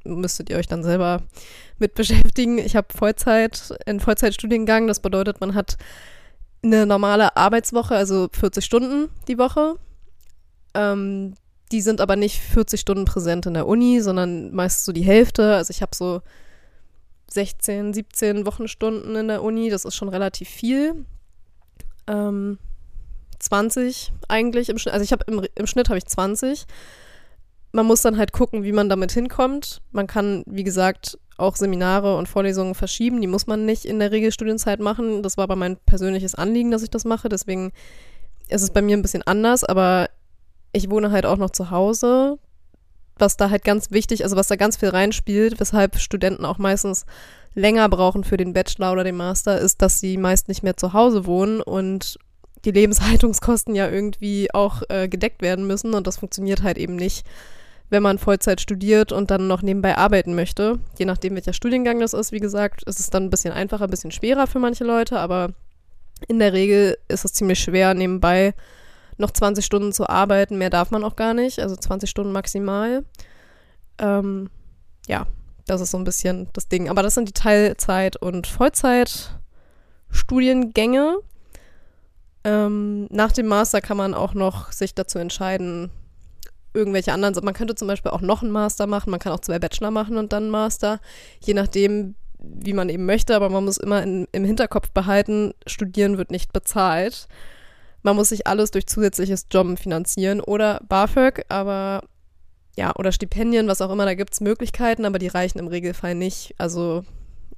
müsstet 0.05 0.49
ihr 0.49 0.55
euch 0.55 0.67
dann 0.67 0.83
selber 0.83 1.23
mit 1.77 1.93
beschäftigen. 1.93 2.57
Ich 2.57 2.77
habe 2.77 2.87
Vollzeit, 2.95 3.73
einen 3.85 3.99
Vollzeitstudiengang, 3.99 4.87
das 4.87 5.01
bedeutet, 5.01 5.41
man 5.41 5.55
hat 5.55 5.77
eine 6.63 6.85
normale 6.85 7.35
Arbeitswoche, 7.37 7.95
also 7.95 8.29
40 8.31 8.63
Stunden 8.63 9.09
die 9.27 9.37
Woche. 9.37 9.75
Ähm, 10.73 11.35
die 11.71 11.81
sind 11.81 12.01
aber 12.01 12.15
nicht 12.15 12.39
40 12.39 12.79
Stunden 12.79 13.05
präsent 13.05 13.45
in 13.45 13.53
der 13.53 13.67
Uni, 13.67 14.01
sondern 14.01 14.53
meist 14.53 14.85
so 14.85 14.91
die 14.91 15.03
Hälfte. 15.03 15.55
Also 15.55 15.71
ich 15.71 15.81
habe 15.81 15.95
so 15.95 16.21
16, 17.31 17.93
17 17.93 18.45
Wochenstunden 18.45 19.15
in 19.15 19.27
der 19.27 19.43
Uni, 19.43 19.69
das 19.69 19.85
ist 19.85 19.95
schon 19.95 20.09
relativ 20.09 20.49
viel. 20.49 21.05
Ähm, 22.07 22.57
20 23.37 24.11
eigentlich 24.27 24.69
im 24.69 24.77
Schnitt, 24.77 24.93
also 24.93 25.03
ich 25.03 25.11
habe 25.11 25.23
im, 25.27 25.45
im 25.55 25.67
Schnitt 25.67 25.89
habe 25.89 25.97
ich 25.97 26.05
20. 26.05 26.65
Man 27.71 27.85
muss 27.85 28.01
dann 28.01 28.17
halt 28.17 28.33
gucken, 28.33 28.63
wie 28.63 28.71
man 28.71 28.89
damit 28.89 29.11
hinkommt. 29.11 29.81
Man 29.91 30.07
kann, 30.07 30.43
wie 30.47 30.63
gesagt, 30.63 31.19
auch 31.39 31.55
Seminare 31.55 32.17
und 32.17 32.27
Vorlesungen 32.27 32.75
verschieben. 32.75 33.21
Die 33.21 33.27
muss 33.27 33.47
man 33.47 33.65
nicht 33.65 33.85
in 33.85 33.99
der 33.99 34.11
Regelstudienzeit 34.11 34.79
machen. 34.79 35.23
Das 35.23 35.37
war 35.37 35.43
aber 35.43 35.55
mein 35.55 35.77
persönliches 35.77 36.35
Anliegen, 36.35 36.71
dass 36.71 36.83
ich 36.83 36.89
das 36.89 37.05
mache. 37.05 37.29
Deswegen 37.29 37.71
ist 38.47 38.61
es 38.61 38.71
bei 38.71 38.81
mir 38.81 38.97
ein 38.97 39.01
bisschen 39.01 39.23
anders, 39.23 39.63
aber 39.63 40.09
ich 40.71 40.89
wohne 40.89 41.11
halt 41.11 41.25
auch 41.25 41.37
noch 41.37 41.49
zu 41.49 41.71
Hause 41.71 42.39
was 43.19 43.37
da 43.37 43.49
halt 43.49 43.63
ganz 43.63 43.91
wichtig, 43.91 44.23
also 44.23 44.35
was 44.35 44.47
da 44.47 44.55
ganz 44.55 44.77
viel 44.77 44.89
reinspielt, 44.89 45.59
weshalb 45.59 45.97
Studenten 45.99 46.45
auch 46.45 46.57
meistens 46.57 47.05
länger 47.55 47.89
brauchen 47.89 48.23
für 48.23 48.37
den 48.37 48.53
Bachelor 48.53 48.91
oder 48.91 49.03
den 49.03 49.17
Master, 49.17 49.59
ist, 49.59 49.81
dass 49.81 49.99
sie 49.99 50.17
meist 50.17 50.47
nicht 50.47 50.63
mehr 50.63 50.77
zu 50.77 50.93
Hause 50.93 51.25
wohnen 51.25 51.61
und 51.61 52.17
die 52.65 52.71
Lebenshaltungskosten 52.71 53.75
ja 53.75 53.89
irgendwie 53.89 54.53
auch 54.53 54.81
äh, 54.89 55.07
gedeckt 55.07 55.41
werden 55.41 55.67
müssen 55.67 55.93
und 55.93 56.07
das 56.07 56.17
funktioniert 56.17 56.63
halt 56.63 56.77
eben 56.77 56.95
nicht, 56.95 57.25
wenn 57.89 58.03
man 58.03 58.17
Vollzeit 58.17 58.61
studiert 58.61 59.11
und 59.11 59.31
dann 59.31 59.47
noch 59.47 59.61
nebenbei 59.61 59.97
arbeiten 59.97 60.35
möchte. 60.35 60.79
Je 60.97 61.05
nachdem, 61.05 61.35
welcher 61.35 61.53
Studiengang 61.53 61.99
das 61.99 62.13
ist, 62.13 62.31
wie 62.31 62.39
gesagt, 62.39 62.83
ist 62.83 62.99
es 62.99 63.09
dann 63.09 63.25
ein 63.25 63.29
bisschen 63.29 63.53
einfacher, 63.53 63.85
ein 63.85 63.89
bisschen 63.89 64.11
schwerer 64.11 64.47
für 64.47 64.59
manche 64.59 64.83
Leute, 64.83 65.19
aber 65.19 65.49
in 66.27 66.39
der 66.39 66.53
Regel 66.53 66.97
ist 67.07 67.25
es 67.25 67.33
ziemlich 67.33 67.59
schwer, 67.59 67.93
nebenbei 67.93 68.55
noch 69.17 69.31
20 69.31 69.65
Stunden 69.65 69.93
zu 69.93 70.09
arbeiten. 70.09 70.57
Mehr 70.57 70.69
darf 70.69 70.91
man 70.91 71.03
auch 71.03 71.15
gar 71.15 71.33
nicht, 71.33 71.59
also 71.59 71.75
20 71.75 72.09
Stunden 72.09 72.31
maximal. 72.31 73.03
Ähm, 73.97 74.49
ja, 75.07 75.27
das 75.65 75.81
ist 75.81 75.91
so 75.91 75.97
ein 75.97 76.03
bisschen 76.03 76.49
das 76.53 76.67
Ding. 76.67 76.89
Aber 76.89 77.03
das 77.03 77.13
sind 77.15 77.27
die 77.27 77.33
Teilzeit- 77.33 78.17
und 78.17 78.47
Vollzeitstudiengänge. 78.47 81.17
Ähm, 82.43 83.07
nach 83.11 83.33
dem 83.33 83.47
Master 83.47 83.81
kann 83.81 83.97
man 83.97 84.13
auch 84.13 84.33
noch 84.33 84.71
sich 84.71 84.95
dazu 84.95 85.19
entscheiden, 85.19 85.91
irgendwelche 86.73 87.13
anderen. 87.13 87.33
Man 87.43 87.53
könnte 87.53 87.75
zum 87.75 87.87
Beispiel 87.87 88.11
auch 88.11 88.21
noch 88.21 88.41
einen 88.41 88.51
Master 88.51 88.87
machen, 88.87 89.11
man 89.11 89.19
kann 89.19 89.33
auch 89.33 89.39
zwei 89.39 89.59
Bachelor 89.59 89.91
machen 89.91 90.17
und 90.17 90.33
dann 90.33 90.43
einen 90.43 90.51
Master, 90.51 90.99
je 91.41 91.53
nachdem, 91.53 92.15
wie 92.39 92.73
man 92.73 92.89
eben 92.89 93.05
möchte. 93.05 93.35
Aber 93.35 93.49
man 93.49 93.65
muss 93.65 93.77
immer 93.77 94.03
in, 94.03 94.27
im 94.31 94.43
Hinterkopf 94.43 94.91
behalten, 94.91 95.53
studieren 95.67 96.17
wird 96.17 96.31
nicht 96.31 96.53
bezahlt. 96.53 97.27
Man 98.01 98.15
muss 98.15 98.29
sich 98.29 98.47
alles 98.47 98.71
durch 98.71 98.87
zusätzliches 98.87 99.47
Jobben 99.51 99.75
finanzieren 99.75 100.39
oder 100.39 100.81
BAföG, 100.87 101.43
aber 101.49 102.03
ja, 102.77 102.95
oder 102.95 103.11
Stipendien, 103.11 103.67
was 103.67 103.81
auch 103.81 103.91
immer, 103.91 104.05
da 104.05 104.13
gibt 104.13 104.33
es 104.33 104.41
Möglichkeiten, 104.41 105.03
aber 105.03 105.19
die 105.19 105.27
reichen 105.27 105.59
im 105.59 105.67
Regelfall 105.67 106.15
nicht. 106.15 106.55
Also 106.57 107.03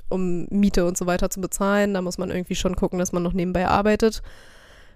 um 0.09 0.47
Miete 0.49 0.85
und 0.85 0.97
so 0.97 1.05
weiter 1.05 1.29
zu 1.29 1.41
bezahlen, 1.41 1.93
da 1.93 2.01
muss 2.01 2.17
man 2.17 2.31
irgendwie 2.31 2.55
schon 2.55 2.75
gucken, 2.75 2.97
dass 2.97 3.11
man 3.11 3.21
noch 3.21 3.33
nebenbei 3.33 3.67
arbeitet. 3.67 4.23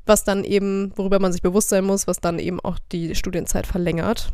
Was 0.06 0.24
dann 0.24 0.44
eben, 0.44 0.92
worüber 0.96 1.20
man 1.20 1.32
sich 1.32 1.42
bewusst 1.42 1.70
sein 1.70 1.84
muss, 1.84 2.08
was 2.08 2.20
dann 2.20 2.40
eben 2.40 2.60
auch 2.60 2.78
die 2.92 3.16
Studienzeit 3.16 3.66
verlängert. 3.66 4.32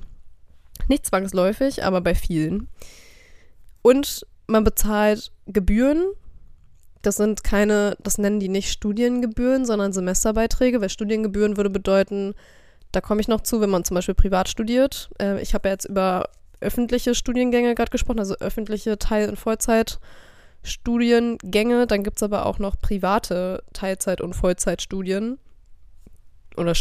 Nicht 0.87 1.05
zwangsläufig, 1.05 1.83
aber 1.83 2.01
bei 2.01 2.15
vielen. 2.15 2.67
Und 3.81 4.25
man 4.47 4.63
bezahlt 4.63 5.31
Gebühren 5.45 6.03
das 7.01 7.15
sind 7.15 7.43
keine, 7.43 7.97
das 8.03 8.17
nennen 8.17 8.39
die 8.39 8.49
nicht 8.49 8.71
Studiengebühren, 8.71 9.65
sondern 9.65 9.93
Semesterbeiträge, 9.93 10.81
weil 10.81 10.89
Studiengebühren 10.89 11.57
würde 11.57 11.69
bedeuten, 11.69 12.33
da 12.91 13.01
komme 13.01 13.21
ich 13.21 13.27
noch 13.27 13.41
zu, 13.41 13.61
wenn 13.61 13.69
man 13.69 13.83
zum 13.83 13.93
Beispiel 13.95 14.15
privat 14.15 14.49
studiert. 14.49 15.09
Äh, 15.19 15.41
ich 15.41 15.53
habe 15.53 15.69
ja 15.69 15.73
jetzt 15.73 15.85
über 15.85 16.29
öffentliche 16.59 17.15
Studiengänge 17.15 17.73
gerade 17.73 17.89
gesprochen, 17.89 18.19
also 18.19 18.35
öffentliche 18.35 18.99
Teil- 18.99 19.29
und 19.29 19.37
Vollzeitstudiengänge. 19.37 21.87
Dann 21.87 22.03
gibt 22.03 22.17
es 22.17 22.23
aber 22.23 22.45
auch 22.45 22.59
noch 22.59 22.79
private 22.79 23.63
Teilzeit- 23.73 24.21
und 24.21 24.35
Vollzeitstudien 24.35 25.39
oder 26.57 26.73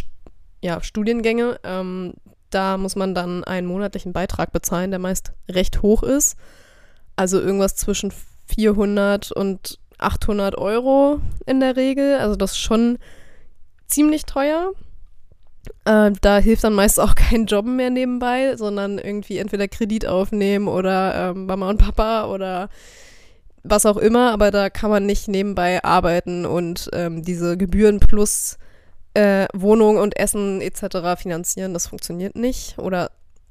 ja, 0.63 0.83
Studiengänge. 0.83 1.59
Ähm, 1.65 2.15
da 2.51 2.77
muss 2.77 2.97
man 2.97 3.15
dann 3.15 3.45
einen 3.45 3.67
monatlichen 3.67 4.13
Beitrag 4.13 4.53
bezahlen, 4.53 4.91
der 4.91 5.01
meist 5.01 5.33
recht 5.49 5.83
hoch 5.83 6.03
ist. 6.03 6.37
Also 7.17 7.41
irgendwas 7.41 7.77
zwischen 7.77 8.13
400 8.47 9.31
und 9.33 9.79
800 9.99 10.57
Euro 10.59 11.21
in 11.47 11.61
der 11.61 11.77
Regel. 11.77 12.17
Also 12.17 12.37
das 12.37 12.53
ist 12.53 12.59
schon 12.59 12.99
ziemlich 13.87 14.25
teuer. 14.25 14.73
Äh, 15.85 16.13
da 16.21 16.39
hilft 16.39 16.65
dann 16.65 16.75
meist 16.75 16.99
auch 16.99 17.15
kein 17.15 17.47
Job 17.47 17.67
mehr 17.67 17.91
nebenbei, 17.91 18.57
sondern 18.57 18.99
irgendwie 18.99 19.39
entweder 19.39 19.69
Kredit 19.69 20.07
aufnehmen 20.07 20.69
oder 20.69 21.31
ähm, 21.31 21.47
Mama 21.47 21.69
und 21.69 21.79
Papa 21.79 22.27
oder 22.27 22.69
was 23.63 23.87
auch 23.87 23.97
immer. 23.97 24.33
Aber 24.33 24.51
da 24.51 24.71
kann 24.71 24.91
man 24.91 25.07
nicht 25.07 25.29
nebenbei 25.29 25.85
arbeiten 25.85 26.47
und 26.47 26.91
ähm, 26.93 27.23
diese 27.23 27.57
Gebühren 27.57 28.01
plus 28.01 28.59
äh, 29.15 29.47
Wohnung 29.55 29.99
und 29.99 30.17
Essen 30.19 30.61
etc. 30.61 31.21
finanzieren. 31.21 31.75
Das 31.75 31.87
funktioniert 31.87 32.37
nicht. 32.37 32.79
Oder 32.79 33.11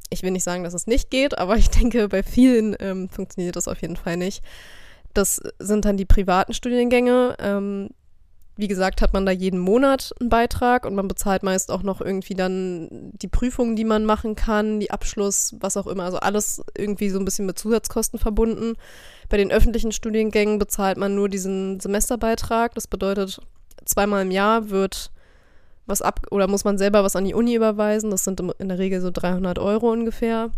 ich 0.09 0.23
will 0.23 0.31
nicht 0.31 0.43
sagen, 0.43 0.63
dass 0.63 0.73
es 0.73 0.87
nicht 0.87 1.09
geht, 1.09 1.37
aber 1.37 1.55
ich 1.57 1.69
denke, 1.69 2.07
bei 2.09 2.23
vielen 2.23 2.75
ähm, 2.79 3.09
funktioniert 3.09 3.55
das 3.55 3.67
auf 3.67 3.81
jeden 3.81 3.95
Fall 3.95 4.17
nicht. 4.17 4.43
Das 5.13 5.41
sind 5.59 5.85
dann 5.85 5.97
die 5.97 6.05
privaten 6.05 6.53
Studiengänge. 6.53 7.35
Ähm, 7.39 7.89
wie 8.59 8.67
gesagt, 8.67 9.01
hat 9.01 9.13
man 9.13 9.25
da 9.25 9.31
jeden 9.31 9.59
Monat 9.59 10.13
einen 10.19 10.27
Beitrag 10.27 10.85
und 10.85 10.93
man 10.93 11.07
bezahlt 11.07 11.43
meist 11.43 11.71
auch 11.71 11.81
noch 11.81 12.01
irgendwie 12.01 12.33
dann 12.33 12.89
die 13.13 13.29
Prüfungen, 13.29 13.77
die 13.77 13.85
man 13.85 14.03
machen 14.03 14.35
kann, 14.35 14.81
die 14.81 14.91
Abschluss, 14.91 15.55
was 15.61 15.77
auch 15.77 15.87
immer. 15.87 16.03
Also 16.03 16.17
alles 16.17 16.61
irgendwie 16.77 17.09
so 17.09 17.19
ein 17.19 17.25
bisschen 17.25 17.45
mit 17.45 17.57
Zusatzkosten 17.57 18.19
verbunden. 18.19 18.73
Bei 19.29 19.37
den 19.37 19.49
öffentlichen 19.49 19.93
Studiengängen 19.93 20.59
bezahlt 20.59 20.97
man 20.97 21.15
nur 21.15 21.29
diesen 21.29 21.79
Semesterbeitrag. 21.79 22.75
Das 22.75 22.87
bedeutet, 22.87 23.39
zweimal 23.85 24.23
im 24.23 24.31
Jahr 24.31 24.69
wird 24.69 25.09
was 25.89 26.01
ab 26.01 26.27
oder 26.31 26.47
muss 26.47 26.63
man 26.63 26.77
selber 26.77 27.03
was 27.03 27.15
an 27.15 27.25
die 27.25 27.33
Uni 27.33 27.55
überweisen. 27.55 28.11
Das 28.11 28.23
sind 28.23 28.39
in 28.39 28.69
der 28.69 28.79
Regel 28.79 29.01
so 29.01 29.11
300 29.11 29.59
Euro 29.59 29.91
ungefähr. 29.91 30.51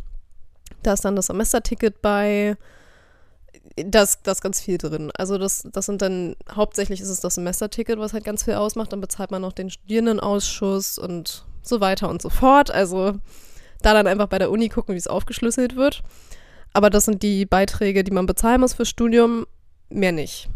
Da 0.83 0.93
ist 0.93 1.05
dann 1.05 1.15
das 1.15 1.27
Semesterticket 1.27 2.01
bei 2.01 2.57
das, 3.75 4.21
das 4.21 4.41
ganz 4.41 4.61
viel 4.61 4.77
drin. 4.77 5.11
Also 5.17 5.37
das, 5.37 5.67
das 5.71 5.85
sind 5.85 6.01
dann, 6.01 6.35
hauptsächlich 6.53 7.01
ist 7.01 7.09
es 7.09 7.19
das 7.19 7.35
Semesterticket, 7.35 7.99
was 7.99 8.13
halt 8.13 8.23
ganz 8.23 8.43
viel 8.43 8.55
ausmacht. 8.55 8.91
Dann 8.91 9.01
bezahlt 9.01 9.31
man 9.31 9.41
noch 9.41 9.53
den 9.53 9.69
Studierendenausschuss 9.69 10.97
und 10.97 11.45
so 11.61 11.79
weiter 11.79 12.09
und 12.09 12.21
so 12.21 12.29
fort. 12.29 12.71
Also 12.71 13.13
da 13.81 13.93
dann 13.93 14.07
einfach 14.07 14.27
bei 14.27 14.39
der 14.39 14.51
Uni 14.51 14.69
gucken, 14.69 14.93
wie 14.93 14.99
es 14.99 15.07
aufgeschlüsselt 15.07 15.75
wird. 15.75 16.03
Aber 16.73 16.89
das 16.89 17.05
sind 17.05 17.23
die 17.23 17.45
Beiträge, 17.45 18.03
die 18.03 18.11
man 18.11 18.25
bezahlen 18.25 18.61
muss 18.61 18.73
fürs 18.73 18.89
Studium, 18.89 19.45
mehr 19.89 20.11
nicht. 20.11 20.49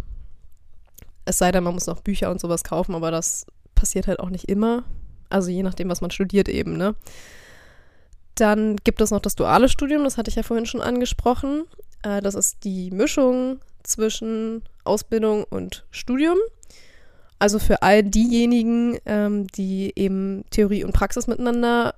Es 1.25 1.39
sei 1.39 1.51
denn, 1.51 1.63
man 1.63 1.74
muss 1.74 1.88
noch 1.88 2.01
Bücher 2.01 2.32
und 2.32 2.39
sowas 2.39 2.63
kaufen, 2.63 2.96
aber 2.96 3.12
das 3.12 3.46
passiert 3.75 4.08
halt 4.08 4.20
auch 4.20 4.29
nicht 4.29 4.50
immer. 4.50 4.84
Also 5.29 5.50
je 5.50 5.63
nachdem, 5.63 5.89
was 5.89 6.01
man 6.01 6.12
studiert 6.12 6.50
eben, 6.50 6.77
ne? 6.77 6.96
Dann 8.36 8.75
gibt 8.77 9.00
es 9.01 9.12
noch 9.12 9.22
das 9.22 9.36
duale 9.36 9.70
Studium, 9.70 10.03
das 10.03 10.17
hatte 10.17 10.29
ich 10.29 10.36
ja 10.36 10.44
vorhin 10.44 10.65
schon 10.65 10.82
angesprochen. 10.82 11.63
Äh, 12.03 12.22
das 12.22 12.36
ist 12.36 12.63
die 12.63 12.91
Mischung 12.91 13.60
zwischen 13.84 14.63
Ausbildung 14.84 15.46
und 15.46 15.86
Studium. 15.91 16.38
Also 17.39 17.60
für 17.60 17.82
all 17.82 18.03
diejenigen, 18.03 18.98
ähm, 19.05 19.48
die 19.48 19.94
eben 19.96 20.46
Theorie 20.51 20.84
und 20.84 20.94
Praxis 20.94 21.27
miteinander 21.27 21.94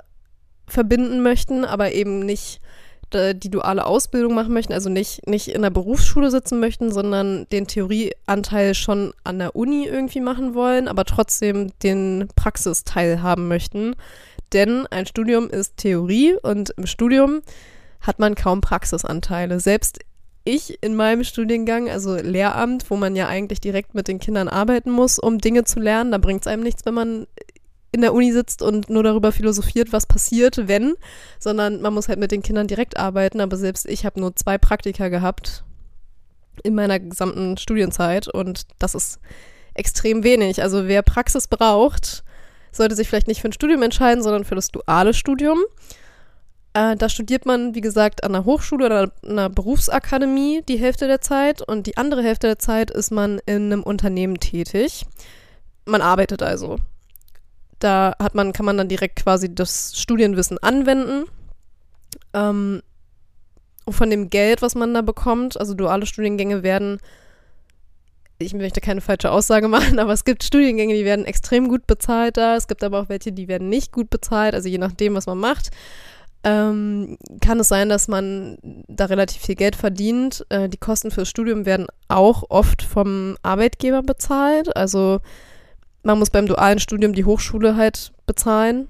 verbinden 0.67 1.21
möchten, 1.21 1.63
aber 1.63 1.93
eben 1.93 2.19
nicht 2.19 2.59
die 3.13 3.49
duale 3.49 3.85
Ausbildung 3.85 4.33
machen 4.33 4.53
möchten, 4.53 4.73
also 4.73 4.89
nicht, 4.89 5.27
nicht 5.27 5.47
in 5.47 5.61
der 5.61 5.69
Berufsschule 5.69 6.29
sitzen 6.29 6.59
möchten, 6.59 6.91
sondern 6.91 7.47
den 7.51 7.67
Theorieanteil 7.67 8.73
schon 8.73 9.13
an 9.23 9.39
der 9.39 9.55
Uni 9.55 9.85
irgendwie 9.85 10.19
machen 10.19 10.53
wollen, 10.53 10.87
aber 10.87 11.05
trotzdem 11.05 11.71
den 11.83 12.27
Praxisteil 12.35 13.21
haben 13.21 13.47
möchten. 13.47 13.95
Denn 14.53 14.87
ein 14.87 15.05
Studium 15.05 15.49
ist 15.49 15.77
Theorie 15.77 16.35
und 16.41 16.71
im 16.71 16.85
Studium 16.85 17.41
hat 18.01 18.19
man 18.19 18.35
kaum 18.35 18.61
Praxisanteile. 18.61 19.59
Selbst 19.59 19.99
ich 20.43 20.81
in 20.81 20.95
meinem 20.95 21.25
Studiengang, 21.25 21.89
also 21.89 22.15
Lehramt, 22.15 22.89
wo 22.89 22.95
man 22.95 23.15
ja 23.15 23.27
eigentlich 23.27 23.59
direkt 23.59 23.93
mit 23.95 24.07
den 24.07 24.19
Kindern 24.19 24.47
arbeiten 24.47 24.91
muss, 24.91 25.19
um 25.19 25.39
Dinge 25.39 25.65
zu 25.65 25.79
lernen, 25.79 26.11
da 26.11 26.17
bringt 26.17 26.41
es 26.41 26.47
einem 26.47 26.63
nichts, 26.63 26.85
wenn 26.85 26.93
man 26.93 27.27
in 27.97 28.01
der 28.01 28.13
Uni 28.13 28.31
sitzt 28.31 28.61
und 28.61 28.89
nur 28.89 29.03
darüber 29.03 29.31
philosophiert, 29.31 29.91
was 29.91 30.05
passiert, 30.05 30.67
wenn, 30.67 30.95
sondern 31.39 31.81
man 31.81 31.93
muss 31.93 32.07
halt 32.07 32.19
mit 32.19 32.31
den 32.31 32.43
Kindern 32.43 32.67
direkt 32.67 32.97
arbeiten. 32.97 33.41
Aber 33.41 33.57
selbst 33.57 33.85
ich 33.87 34.05
habe 34.05 34.19
nur 34.19 34.35
zwei 34.35 34.57
Praktika 34.57 35.09
gehabt 35.09 35.63
in 36.63 36.75
meiner 36.75 36.99
gesamten 36.99 37.57
Studienzeit 37.57 38.27
und 38.27 38.67
das 38.79 38.95
ist 38.95 39.19
extrem 39.73 40.23
wenig. 40.23 40.61
Also 40.61 40.87
wer 40.87 41.01
Praxis 41.01 41.47
braucht, 41.47 42.23
sollte 42.71 42.95
sich 42.95 43.07
vielleicht 43.07 43.27
nicht 43.27 43.41
für 43.41 43.49
ein 43.49 43.53
Studium 43.53 43.81
entscheiden, 43.83 44.23
sondern 44.23 44.45
für 44.45 44.55
das 44.55 44.71
duale 44.71 45.13
Studium. 45.13 45.59
Äh, 46.73 46.95
da 46.95 47.09
studiert 47.09 47.45
man, 47.45 47.73
wie 47.75 47.81
gesagt, 47.81 48.23
an 48.23 48.35
einer 48.35 48.45
Hochschule 48.45 48.85
oder 48.85 49.11
einer 49.27 49.49
Berufsakademie 49.49 50.61
die 50.67 50.77
Hälfte 50.77 51.07
der 51.07 51.21
Zeit 51.21 51.61
und 51.61 51.87
die 51.87 51.97
andere 51.97 52.23
Hälfte 52.23 52.47
der 52.47 52.59
Zeit 52.59 52.91
ist 52.91 53.11
man 53.11 53.39
in 53.45 53.71
einem 53.71 53.83
Unternehmen 53.83 54.39
tätig. 54.39 55.05
Man 55.85 56.01
arbeitet 56.01 56.43
also. 56.43 56.77
Da 57.79 58.15
hat 58.19 58.35
man, 58.35 58.53
kann 58.53 58.65
man 58.65 58.77
dann 58.77 58.87
direkt 58.87 59.23
quasi 59.23 59.53
das 59.53 59.93
Studienwissen 59.95 60.57
anwenden. 60.57 61.25
Ähm, 62.33 62.81
von 63.89 64.09
dem 64.09 64.29
Geld, 64.29 64.61
was 64.61 64.75
man 64.75 64.93
da 64.93 65.01
bekommt, 65.01 65.59
also 65.59 65.73
duale 65.73 66.05
Studiengänge 66.05 66.63
werden 66.63 66.99
ich 68.39 68.53
möchte 68.53 68.81
keine 68.81 69.01
falsche 69.01 69.31
Aussage 69.31 69.67
machen, 69.67 69.99
aber 69.99 70.13
es 70.13 70.25
gibt 70.25 70.43
Studiengänge, 70.43 70.93
die 70.93 71.05
werden 71.05 71.25
extrem 71.25 71.67
gut 71.67 71.87
bezahlt 71.87 72.37
da. 72.37 72.55
Es 72.55 72.67
gibt 72.67 72.83
aber 72.83 73.01
auch 73.01 73.09
welche, 73.09 73.31
die 73.31 73.47
werden 73.47 73.69
nicht 73.69 73.91
gut 73.91 74.09
bezahlt. 74.09 74.53
Also 74.53 74.69
je 74.69 74.77
nachdem, 74.77 75.15
was 75.15 75.25
man 75.25 75.39
macht, 75.39 75.71
ähm, 76.43 77.17
kann 77.41 77.59
es 77.59 77.67
sein, 77.67 77.89
dass 77.89 78.07
man 78.07 78.57
da 78.87 79.05
relativ 79.05 79.41
viel 79.41 79.55
Geld 79.55 79.75
verdient. 79.75 80.45
Äh, 80.49 80.69
die 80.69 80.77
Kosten 80.77 81.11
fürs 81.11 81.29
Studium 81.29 81.65
werden 81.65 81.87
auch 82.07 82.43
oft 82.49 82.83
vom 82.83 83.37
Arbeitgeber 83.41 84.03
bezahlt. 84.03 84.75
Also 84.75 85.19
man 86.07 86.17
muss 86.19 86.29
beim 86.29 86.47
dualen 86.47 86.79
Studium 86.79 87.11
die 87.11 87.25
Hochschule 87.25 87.75
halt 87.75 88.13
bezahlen. 88.25 88.87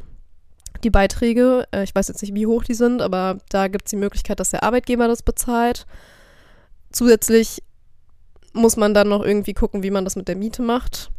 Die 0.84 0.92
Beiträge, 0.92 1.68
äh, 1.72 1.84
ich 1.84 1.96
weiß 1.96 2.10
jetzt 2.10 2.22
nicht, 2.22 2.36
wie 2.36 2.46
hoch 2.46 2.64
die 2.64 2.76
sind, 2.76 3.02
aber 3.02 3.40
da 3.50 3.70
gibt 3.70 3.88
es 3.88 3.90
die 3.90 3.96
Möglichkeit, 3.96 4.40
dass 4.40 4.52
der 4.52 4.62
Arbeitgeber 4.62 5.08
das 5.08 5.24
bezahlt. 5.24 5.88
Zusätzlich 6.92 7.64
muss 8.54 8.78
man 8.78 8.94
dann 8.94 9.10
noch 9.10 9.24
irgendwie 9.24 9.56
gucken, 9.56 9.82
wie 9.82 9.90
man 9.90 10.04
das 10.04 10.16
mit 10.16 10.28
der 10.28 10.36
Miete 10.36 10.62
macht. 10.62 11.10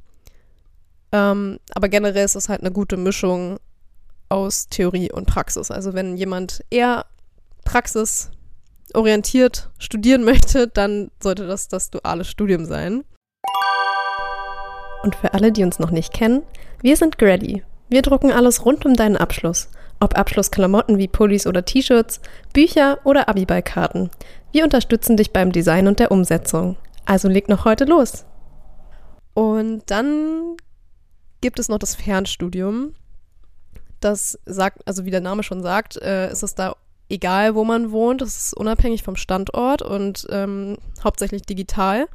Ähm, 1.11 1.59
aber 1.75 1.88
generell 1.88 2.25
ist 2.25 2.37
es 2.37 2.49
halt 2.49 2.61
eine 2.61 2.71
gute 2.71 2.97
Mischung 2.97 3.59
aus 4.28 4.69
Theorie 4.69 5.11
und 5.11 5.26
Praxis. 5.26 5.73
Also 5.73 5.95
wenn 5.95 6.17
jemand 6.17 6.64
eher 6.71 7.07
praxisorientiert 7.64 9.71
studieren 9.81 10.23
möchte, 10.25 10.69
dann 10.69 11.11
sollte 11.21 11.49
das 11.49 11.67
das 11.67 11.90
duale 11.90 12.25
Studium 12.25 12.67
sein. 12.67 13.02
Und 15.09 15.17
für 15.17 15.33
alle, 15.33 15.53
die 15.53 15.65
uns 15.65 15.79
noch 15.79 15.91
nicht 15.91 16.12
kennen, 16.12 16.43
wir 16.83 16.95
sind 16.95 17.17
Grady. 17.17 17.62
Wir 17.88 18.03
drucken 18.03 18.31
alles 18.31 18.67
rund 18.67 18.85
um 18.85 18.93
deinen 18.93 19.17
Abschluss. 19.17 19.71
Ob 20.00 20.19
Abschlussklamotten 20.19 20.99
wie 20.99 21.09
Pullis 21.09 21.47
oder 21.47 21.65
T-Shirts, 21.65 22.21
Bücher 22.53 22.99
oder 23.05 23.27
Abiballkarten. 23.27 24.11
Wir 24.53 24.65
unterstützen 24.65 25.17
dich 25.17 25.33
beim 25.33 25.50
Design 25.50 25.88
und 25.88 25.99
der 25.99 26.11
Umsetzung. 26.11 26.77
Also 27.07 27.27
leg 27.27 27.49
noch 27.49 27.65
heute 27.65 27.87
los. 27.87 28.27
Und 29.33 29.85
dann 29.87 30.59
gibt 31.41 31.59
es 31.59 31.71
noch 31.71 31.79
das 31.79 31.95
Fernstudium. 31.95 32.93
Das 34.00 34.38
sagt, 34.45 34.87
also 34.87 35.07
wie 35.07 35.11
der 35.11 35.23
Name 35.23 35.43
schon 35.43 35.62
sagt, 35.62 35.97
äh, 36.03 36.31
ist 36.31 36.43
es 36.43 36.55
da 36.55 36.77
egal, 37.09 37.55
wo 37.55 37.65
man 37.65 37.93
wohnt. 37.93 38.21
Es 38.21 38.37
ist 38.37 38.55
unabhängig 38.55 39.05
vom 39.05 39.17
Standort 39.17 39.81
und 39.81 40.27
ähm, 40.29 40.77
hauptsächlich 41.03 41.45
digital. 41.47 42.09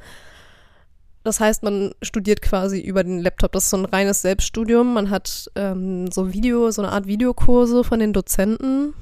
Das 1.23 1.39
heißt, 1.39 1.63
man 1.63 1.93
studiert 2.01 2.41
quasi 2.41 2.79
über 2.79 3.03
den 3.03 3.19
Laptop. 3.19 3.53
Das 3.53 3.65
ist 3.65 3.69
so 3.69 3.77
ein 3.77 3.85
reines 3.85 4.21
Selbststudium. 4.21 4.93
Man 4.93 5.09
hat 5.09 5.49
ähm, 5.55 6.11
so 6.11 6.33
Video, 6.33 6.69
so 6.71 6.81
eine 6.81 6.91
Art 6.91 7.07
Videokurse 7.07 7.83
von 7.83 7.99
den 7.99 8.13
Dozenten, 8.13 8.93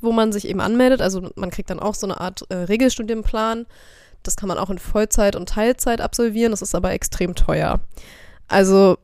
wo 0.00 0.12
man 0.12 0.32
sich 0.32 0.48
eben 0.48 0.60
anmeldet. 0.60 1.00
Also 1.00 1.28
man 1.34 1.50
kriegt 1.50 1.70
dann 1.70 1.80
auch 1.80 1.94
so 1.94 2.06
eine 2.06 2.20
Art 2.20 2.44
äh, 2.50 2.54
Regelstudienplan 2.54 3.66
das 4.26 4.36
kann 4.36 4.48
man 4.48 4.58
auch 4.58 4.70
in 4.70 4.78
Vollzeit 4.78 5.36
und 5.36 5.48
Teilzeit 5.48 6.00
absolvieren, 6.00 6.50
das 6.50 6.62
ist 6.62 6.74
aber 6.74 6.92
extrem 6.92 7.34
teuer. 7.34 7.80
Also 8.48 8.98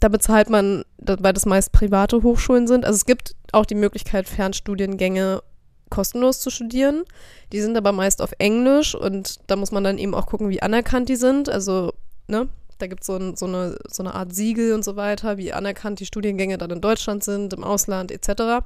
da 0.00 0.08
bezahlt 0.08 0.50
man, 0.50 0.84
weil 0.98 1.32
das 1.32 1.46
meist 1.46 1.72
private 1.72 2.22
Hochschulen 2.22 2.66
sind. 2.66 2.84
Also 2.84 2.96
es 2.96 3.06
gibt 3.06 3.34
auch 3.52 3.66
die 3.66 3.74
Möglichkeit, 3.74 4.28
Fernstudiengänge 4.28 5.42
kostenlos 5.88 6.40
zu 6.40 6.50
studieren. 6.50 7.04
Die 7.52 7.60
sind 7.60 7.76
aber 7.76 7.92
meist 7.92 8.22
auf 8.22 8.32
Englisch 8.38 8.94
und 8.94 9.38
da 9.46 9.56
muss 9.56 9.72
man 9.72 9.84
dann 9.84 9.98
eben 9.98 10.14
auch 10.14 10.26
gucken, 10.26 10.48
wie 10.48 10.62
anerkannt 10.62 11.08
die 11.08 11.16
sind. 11.16 11.48
Also, 11.48 11.92
ne, 12.26 12.48
da 12.78 12.86
gibt 12.86 13.04
so 13.04 13.16
es 13.16 13.40
so, 13.40 13.46
eine, 13.46 13.76
so 13.88 14.02
eine 14.02 14.14
Art 14.14 14.34
Siegel 14.34 14.72
und 14.72 14.84
so 14.84 14.96
weiter, 14.96 15.36
wie 15.36 15.52
anerkannt 15.52 16.00
die 16.00 16.06
Studiengänge 16.06 16.58
dann 16.58 16.70
in 16.70 16.80
Deutschland 16.80 17.24
sind, 17.24 17.52
im 17.52 17.64
Ausland 17.64 18.12
etc. 18.12 18.64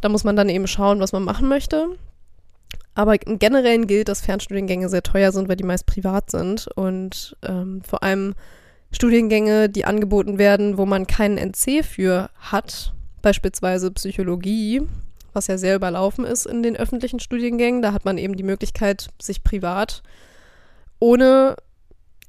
Da 0.00 0.08
muss 0.08 0.24
man 0.24 0.36
dann 0.36 0.48
eben 0.48 0.66
schauen, 0.66 1.00
was 1.00 1.12
man 1.12 1.24
machen 1.24 1.48
möchte. 1.48 1.96
Aber 2.94 3.20
im 3.26 3.38
Generellen 3.38 3.86
gilt, 3.86 4.08
dass 4.08 4.20
Fernstudiengänge 4.20 4.88
sehr 4.88 5.02
teuer 5.02 5.32
sind, 5.32 5.48
weil 5.48 5.56
die 5.56 5.64
meist 5.64 5.86
privat 5.86 6.30
sind. 6.30 6.66
Und 6.74 7.36
ähm, 7.42 7.82
vor 7.88 8.02
allem 8.02 8.34
Studiengänge, 8.92 9.68
die 9.68 9.84
angeboten 9.84 10.38
werden, 10.38 10.76
wo 10.76 10.86
man 10.86 11.06
keinen 11.06 11.38
NC 11.38 11.84
für 11.84 12.30
hat, 12.38 12.92
beispielsweise 13.22 13.90
Psychologie, 13.92 14.82
was 15.34 15.46
ja 15.46 15.58
sehr 15.58 15.76
überlaufen 15.76 16.24
ist 16.24 16.46
in 16.46 16.62
den 16.62 16.76
öffentlichen 16.76 17.20
Studiengängen. 17.20 17.82
Da 17.82 17.92
hat 17.92 18.04
man 18.04 18.18
eben 18.18 18.36
die 18.36 18.42
Möglichkeit, 18.42 19.08
sich 19.20 19.42
privat 19.42 20.02
ohne 20.98 21.56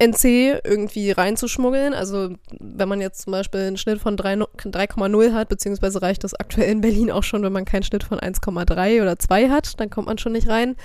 NC 0.02 0.62
irgendwie 0.64 1.12
reinzuschmuggeln. 1.12 1.94
Also 1.94 2.36
wenn 2.60 2.90
man 2.90 3.02
jetzt 3.02 3.22
zum 3.22 3.32
Beispiel 3.32 3.62
einen 3.62 3.78
Schnitt 3.78 4.00
von 4.00 4.18
3,0 4.18 5.34
hat, 5.34 5.50
beziehungsweise 5.50 6.02
reicht 6.02 6.24
das 6.24 6.34
aktuell 6.34 6.72
in 6.72 6.82
Berlin 6.82 7.12
auch 7.12 7.24
schon, 7.24 7.44
wenn 7.44 7.54
man 7.54 7.66
keinen 7.66 7.84
Schnitt 7.84 8.04
von 8.04 8.20
1,3 8.20 9.02
oder 9.02 9.20
2 9.20 9.50
hat, 9.50 9.80
dann 9.80 9.92
kommt 9.92 10.08
man 10.08 10.18
schon 10.18 10.32
nicht 10.32 10.48
rein. 10.48 10.76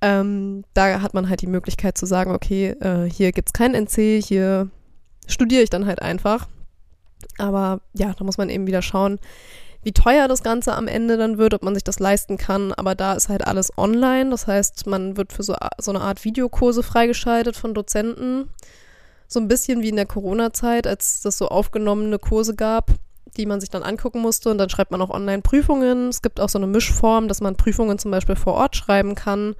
Ähm, 0.00 0.64
da 0.74 1.00
hat 1.00 1.14
man 1.14 1.28
halt 1.28 1.40
die 1.40 1.48
Möglichkeit 1.48 1.98
zu 1.98 2.06
sagen, 2.06 2.32
okay, 2.32 2.76
äh, 2.80 3.10
hier 3.10 3.32
gibt 3.32 3.48
es 3.48 3.52
keinen 3.52 3.74
NC, 3.74 4.22
hier 4.22 4.68
studiere 5.26 5.62
ich 5.62 5.70
dann 5.70 5.86
halt 5.86 6.00
einfach. 6.00 6.46
Aber 7.38 7.80
ja, 7.94 8.14
da 8.16 8.24
muss 8.24 8.38
man 8.38 8.50
eben 8.50 8.66
wieder 8.66 8.82
schauen, 8.82 9.18
wie 9.84 9.92
teuer 9.92 10.28
das 10.28 10.42
Ganze 10.42 10.74
am 10.74 10.88
Ende 10.88 11.16
dann 11.16 11.38
wird, 11.38 11.54
ob 11.54 11.62
man 11.62 11.74
sich 11.74 11.84
das 11.84 11.98
leisten 11.98 12.36
kann. 12.36 12.72
Aber 12.72 12.94
da 12.94 13.12
ist 13.12 13.28
halt 13.28 13.46
alles 13.46 13.76
online. 13.76 14.30
Das 14.30 14.46
heißt, 14.46 14.86
man 14.86 15.16
wird 15.16 15.32
für 15.32 15.42
so, 15.42 15.54
so 15.78 15.90
eine 15.90 16.00
Art 16.00 16.24
Videokurse 16.24 16.82
freigeschaltet 16.82 17.56
von 17.56 17.74
Dozenten. 17.74 18.48
So 19.28 19.40
ein 19.40 19.48
bisschen 19.48 19.82
wie 19.82 19.90
in 19.90 19.96
der 19.96 20.06
Corona-Zeit, 20.06 20.86
als 20.86 21.24
es 21.24 21.38
so 21.38 21.48
aufgenommene 21.48 22.18
Kurse 22.18 22.54
gab, 22.54 22.90
die 23.36 23.46
man 23.46 23.60
sich 23.60 23.70
dann 23.70 23.82
angucken 23.82 24.20
musste. 24.20 24.50
Und 24.50 24.58
dann 24.58 24.70
schreibt 24.70 24.90
man 24.90 25.02
auch 25.02 25.10
online 25.10 25.42
Prüfungen. 25.42 26.08
Es 26.08 26.22
gibt 26.22 26.40
auch 26.40 26.48
so 26.48 26.58
eine 26.58 26.66
Mischform, 26.66 27.28
dass 27.28 27.40
man 27.40 27.56
Prüfungen 27.56 27.98
zum 27.98 28.10
Beispiel 28.10 28.36
vor 28.36 28.54
Ort 28.54 28.76
schreiben 28.76 29.14
kann 29.14 29.54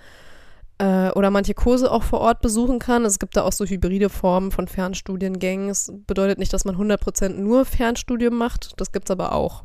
äh, 0.79 1.11
oder 1.11 1.31
manche 1.31 1.55
Kurse 1.55 1.91
auch 1.91 2.03
vor 2.03 2.21
Ort 2.21 2.41
besuchen 2.41 2.79
kann. 2.79 3.05
Es 3.05 3.19
gibt 3.19 3.37
da 3.37 3.43
auch 3.43 3.53
so 3.53 3.65
hybride 3.65 4.09
Formen 4.09 4.51
von 4.51 4.67
Fernstudiengängen. 4.67 5.69
Es 5.69 5.93
bedeutet 6.07 6.39
nicht, 6.39 6.53
dass 6.53 6.65
man 6.65 6.77
100% 6.77 7.29
nur 7.31 7.65
Fernstudium 7.65 8.37
macht. 8.37 8.73
Das 8.81 8.93
gibt 8.93 9.09
es 9.09 9.13
aber 9.13 9.33
auch. 9.33 9.65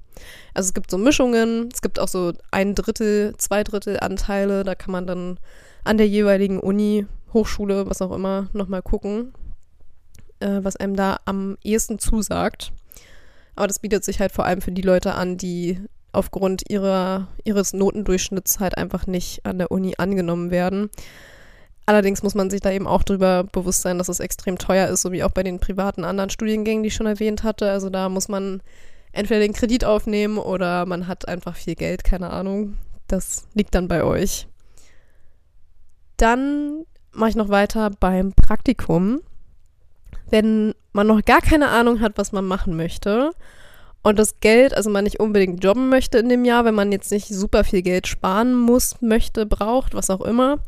Also 0.54 0.68
es 0.68 0.74
gibt 0.74 0.92
so 0.92 0.98
Mischungen. 0.98 1.70
Es 1.74 1.82
gibt 1.82 2.00
auch 2.00 2.08
so 2.08 2.34
ein 2.52 2.76
Drittel, 2.76 3.34
zwei 3.38 3.64
Drittel 3.64 4.00
Anteile. 4.00 4.64
Da 4.64 4.76
kann 4.76 4.92
man 4.92 5.08
dann 5.08 5.40
an 5.84 5.98
der 5.98 6.08
jeweiligen 6.08 6.60
Uni, 6.60 7.08
Hochschule, 7.34 7.90
was 7.90 8.02
auch 8.02 8.12
immer, 8.12 8.48
nochmal 8.54 8.82
gucken, 8.82 9.34
äh, 10.40 10.60
was 10.62 10.76
einem 10.76 10.96
da 10.96 11.20
am 11.26 11.58
ehesten 11.64 12.00
zusagt. 12.00 12.72
Aber 13.56 13.68
das 13.68 13.80
bietet 13.80 14.04
sich 14.04 14.20
halt 14.20 14.32
vor 14.32 14.46
allem 14.46 14.62
für 14.62 14.72
die 14.72 14.82
Leute 14.82 15.16
an, 15.16 15.38
die 15.38 15.80
aufgrund 16.12 16.70
ihrer, 16.70 17.28
ihres 17.44 17.74
Notendurchschnitts 17.74 18.60
halt 18.60 18.78
einfach 18.78 19.08
nicht 19.08 19.46
an 19.46 19.58
der 19.58 19.72
Uni 19.72 19.96
angenommen 19.98 20.52
werden. 20.52 20.90
Allerdings 21.86 22.22
muss 22.22 22.36
man 22.36 22.50
sich 22.50 22.62
da 22.62 22.72
eben 22.72 22.88
auch 22.88 23.04
darüber 23.04 23.44
bewusst 23.44 23.82
sein, 23.82 23.98
dass 23.98 24.10
es 24.10 24.20
extrem 24.20 24.58
teuer 24.58 24.88
ist, 24.90 25.02
so 25.02 25.12
wie 25.12 25.24
auch 25.24 25.32
bei 25.32 25.44
den 25.44 25.60
privaten 25.60 26.04
anderen 26.04 26.30
Studiengängen, 26.30 26.84
die 26.84 26.88
ich 26.88 26.96
schon 26.96 27.08
erwähnt 27.08 27.44
hatte. 27.44 27.72
Also 27.72 27.90
da 27.90 28.10
muss 28.10 28.28
man 28.28 28.62
entweder 29.12 29.40
den 29.40 29.54
Kredit 29.54 29.86
aufnehmen 29.86 30.38
oder 30.38 30.86
man 30.86 31.08
hat 31.08 31.28
einfach 31.28 31.56
viel 31.56 31.76
Geld, 31.76 32.04
keine 32.04 32.30
Ahnung. 32.30 32.78
Das 33.08 33.48
liegt 33.56 33.74
dann 33.74 33.88
bei 33.88 34.04
euch. 34.04 34.48
Dann 36.18 36.86
mache 37.12 37.32
ich 37.32 37.36
noch 37.36 37.50
weiter 37.50 37.90
beim 38.00 38.34
Praktikum. 38.34 39.22
Wenn 40.30 40.76
man 40.92 41.08
noch 41.08 41.26
gar 41.26 41.42
keine 41.42 41.70
Ahnung 41.70 42.02
hat, 42.02 42.18
was 42.18 42.32
man 42.32 42.46
machen 42.46 42.76
möchte 42.76 43.32
und 44.02 44.18
das 44.18 44.40
Geld, 44.40 44.76
also 44.76 44.90
man 44.90 45.04
nicht 45.04 45.20
unbedingt 45.20 45.64
jobben 45.64 45.90
möchte 45.90 46.20
in 46.20 46.30
dem 46.30 46.46
Jahr, 46.46 46.66
wenn 46.66 46.76
man 46.76 46.92
jetzt 46.92 47.12
nicht 47.12 47.28
super 47.28 47.64
viel 47.64 47.82
Geld 47.82 48.08
sparen 48.08 48.54
muss, 48.54 48.96
möchte, 49.02 49.46
braucht, 49.46 49.94
was 49.94 50.10
auch 50.10 50.22
immer, 50.22 50.60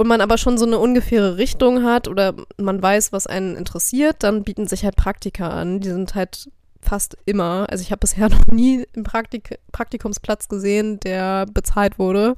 und 0.00 0.06
man 0.06 0.22
aber 0.22 0.38
schon 0.38 0.56
so 0.56 0.64
eine 0.64 0.78
ungefähre 0.78 1.36
Richtung 1.36 1.84
hat 1.84 2.08
oder 2.08 2.34
man 2.56 2.80
weiß, 2.80 3.12
was 3.12 3.26
einen 3.26 3.54
interessiert, 3.56 4.22
dann 4.22 4.44
bieten 4.44 4.66
sich 4.66 4.82
halt 4.82 4.96
Praktika 4.96 5.50
an. 5.50 5.80
Die 5.80 5.90
sind 5.90 6.14
halt 6.14 6.50
fast 6.80 7.18
immer, 7.26 7.66
also 7.68 7.82
ich 7.82 7.90
habe 7.90 8.00
bisher 8.00 8.28
noch 8.30 8.46
nie 8.46 8.86
einen 8.94 9.04
Praktik 9.04 9.58
Praktikumsplatz 9.72 10.48
gesehen, 10.48 11.00
der 11.00 11.44
bezahlt 11.44 11.98
wurde. 11.98 12.34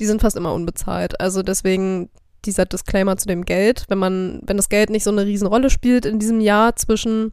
Die 0.00 0.06
sind 0.06 0.22
fast 0.22 0.36
immer 0.36 0.52
unbezahlt. 0.52 1.20
Also 1.20 1.44
deswegen 1.44 2.10
dieser 2.44 2.66
Disclaimer 2.66 3.16
zu 3.16 3.28
dem 3.28 3.44
Geld, 3.44 3.84
wenn 3.86 3.98
man, 3.98 4.40
wenn 4.44 4.56
das 4.56 4.68
Geld 4.68 4.90
nicht 4.90 5.04
so 5.04 5.12
eine 5.12 5.24
Riesenrolle 5.24 5.70
spielt 5.70 6.04
in 6.04 6.18
diesem 6.18 6.40
Jahr 6.40 6.74
zwischen, 6.74 7.32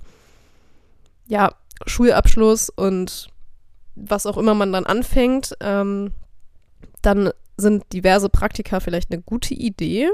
ja, 1.28 1.56
Schulabschluss 1.86 2.70
und 2.70 3.30
was 3.96 4.26
auch 4.26 4.38
immer 4.38 4.54
man 4.54 4.74
dann 4.74 4.86
anfängt, 4.86 5.56
ähm, 5.62 6.12
dann 7.02 7.32
sind 7.58 7.84
diverse 7.94 8.30
Praktika 8.30 8.80
vielleicht 8.80 9.12
eine 9.12 9.22
gute 9.22 9.54
Idee. 9.54 10.10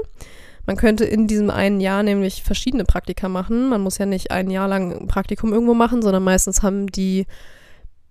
Man 0.66 0.76
könnte 0.76 1.04
in 1.04 1.26
diesem 1.26 1.50
einen 1.50 1.80
Jahr 1.80 2.02
nämlich 2.02 2.42
verschiedene 2.44 2.84
Praktika 2.84 3.28
machen. 3.28 3.68
Man 3.68 3.80
muss 3.80 3.98
ja 3.98 4.06
nicht 4.06 4.30
ein 4.30 4.50
Jahr 4.50 4.68
lang 4.68 4.92
ein 4.92 5.08
Praktikum 5.08 5.52
irgendwo 5.52 5.74
machen, 5.74 6.02
sondern 6.02 6.22
meistens 6.22 6.62
haben 6.62 6.86
die 6.86 7.26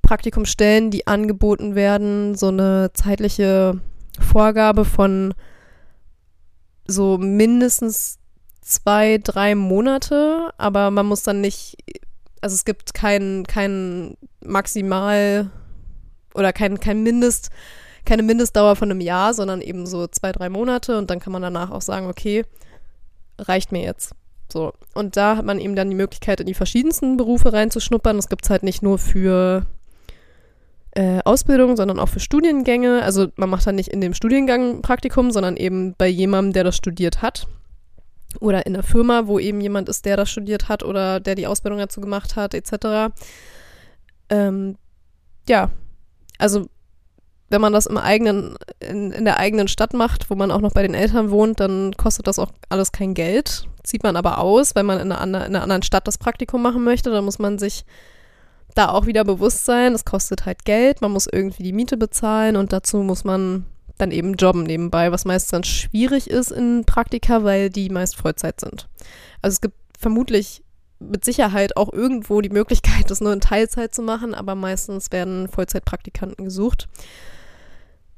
Praktikumstellen, 0.02 0.92
die 0.92 1.08
angeboten 1.08 1.76
werden, 1.76 2.36
so 2.36 2.50
eine 2.50 2.92
zeitliche 2.94 3.80
Vorgabe 4.20 4.84
von 4.84 5.34
so 6.86 7.18
mindestens 7.18 8.20
zwei, 8.62 9.18
drei 9.18 9.56
Monate, 9.56 10.52
aber 10.58 10.92
man 10.92 11.06
muss 11.06 11.24
dann 11.24 11.40
nicht, 11.42 11.78
also 12.42 12.56
es 12.56 12.66
gibt 12.66 12.94
kein, 12.94 13.46
kein 13.48 14.18
Maximal 14.44 15.50
oder 16.34 16.52
kein, 16.54 16.80
kein 16.80 17.04
Mindest, 17.04 17.50
keine 18.06 18.24
Mindestdauer 18.24 18.76
von 18.76 18.92
einem 18.92 19.02
Jahr, 19.02 19.34
sondern 19.34 19.62
eben 19.62 19.86
so 19.86 20.08
zwei, 20.08 20.32
drei 20.32 20.50
Monate 20.50 20.98
und 20.98 21.10
dann 21.10 21.20
kann 21.20 21.34
man 21.34 21.42
danach 21.42 21.72
auch 21.72 21.82
sagen, 21.82 22.08
okay, 22.08 22.44
reicht 23.38 23.72
mir 23.72 23.84
jetzt. 23.84 24.14
So. 24.52 24.74
Und 24.94 25.16
da 25.18 25.38
hat 25.38 25.46
man 25.46 25.60
eben 25.60 25.76
dann 25.76 25.90
die 25.90 25.96
Möglichkeit, 25.96 26.40
in 26.40 26.48
die 26.48 26.54
verschiedensten 26.54 27.16
Berufe 27.16 27.54
reinzuschnuppern. 27.54 28.18
Das 28.18 28.28
gibt 28.28 28.44
es 28.44 28.50
halt 28.50 28.64
nicht 28.64 28.84
nur 28.84 28.98
für 28.98 29.66
äh, 30.92 31.20
Ausbildung, 31.24 31.78
sondern 31.78 32.00
auch 32.00 32.10
für 32.10 32.20
Studiengänge. 32.20 33.02
Also 33.04 33.28
man 33.38 33.50
macht 33.50 33.66
dann 33.66 33.76
nicht 33.76 33.90
in 33.90 34.02
dem 34.02 34.14
Studiengang 34.14 34.82
Praktikum, 34.82 35.32
sondern 35.32 35.56
eben 35.56 35.96
bei 35.98 36.08
jemandem, 36.08 36.54
der 36.54 36.64
das 36.66 36.76
studiert 36.76 37.22
hat. 37.22 37.48
Oder 38.40 38.66
in 38.66 38.74
der 38.74 38.84
Firma, 38.84 39.28
wo 39.28 39.40
eben 39.40 39.62
jemand 39.62 39.90
ist, 39.90 40.06
der 40.06 40.18
das 40.18 40.30
studiert 40.30 40.70
hat 40.70 40.84
oder 40.84 41.20
der 41.20 41.36
die 41.36 41.48
Ausbildung 41.48 41.80
dazu 41.80 42.02
gemacht 42.02 42.36
hat, 42.36 42.54
etc. 42.54 43.14
Ähm, 44.30 44.78
ja, 45.48 45.72
also 46.38 46.68
wenn 47.50 47.62
man 47.62 47.74
das 47.74 47.86
im 47.86 47.98
eigenen, 47.98 48.56
in, 48.80 49.12
in 49.12 49.26
der 49.26 49.38
eigenen 49.38 49.68
Stadt 49.68 49.94
macht, 49.94 50.30
wo 50.30 50.36
man 50.36 50.52
auch 50.52 50.62
noch 50.62 50.72
bei 50.72 50.84
den 50.84 50.94
Eltern 50.94 51.32
wohnt, 51.32 51.60
dann 51.60 51.92
kostet 51.98 52.28
das 52.28 52.40
auch 52.40 52.52
alles 52.70 52.94
kein 52.94 53.14
Geld. 53.14 53.68
Zieht 53.84 54.04
man 54.04 54.16
aber 54.16 54.38
aus, 54.38 54.74
wenn 54.74 54.86
man 54.86 55.00
in 55.00 55.12
einer, 55.12 55.46
in 55.46 55.56
einer 55.56 55.64
anderen 55.64 55.84
Stadt 55.84 56.08
das 56.08 56.18
Praktikum 56.18 56.62
machen 56.62 56.84
möchte, 56.84 57.12
dann 57.12 57.26
muss 57.26 57.40
man 57.40 57.60
sich 57.60 57.84
da 58.74 58.90
auch 58.90 59.06
wieder 59.06 59.26
bewusst 59.26 59.66
sein, 59.66 59.94
es 59.94 60.06
kostet 60.06 60.46
halt 60.46 60.64
Geld, 60.64 61.02
man 61.02 61.12
muss 61.12 61.28
irgendwie 61.28 61.64
die 61.64 61.74
Miete 61.74 61.98
bezahlen 61.98 62.56
und 62.56 62.72
dazu 62.72 62.98
muss 62.98 63.26
man 63.26 63.66
dann 64.02 64.12
eben 64.12 64.34
jobben 64.34 64.64
nebenbei, 64.64 65.12
was 65.12 65.26
meist 65.26 65.52
ganz 65.52 65.68
schwierig 65.68 66.30
ist 66.30 66.52
in 66.52 66.84
Praktika, 66.86 67.44
weil 67.44 67.70
die 67.70 67.90
meist 67.90 68.16
Vollzeit 68.16 68.60
sind. 68.60 68.88
Also 69.42 69.56
es 69.56 69.62
gibt 69.62 69.76
vermutlich 69.98 70.64
mit 71.00 71.26
Sicherheit 71.26 71.78
auch 71.78 71.92
irgendwo 71.92 72.42
die 72.42 72.50
Möglichkeit, 72.50 73.10
das 73.10 73.22
nur 73.22 73.34
in 73.34 73.42
Teilzeit 73.42 73.94
zu 73.94 74.02
machen, 74.02 74.34
aber 74.34 74.56
meistens 74.56 75.12
werden 75.12 75.48
Vollzeitpraktikanten 75.48 76.46
gesucht. 76.46 76.88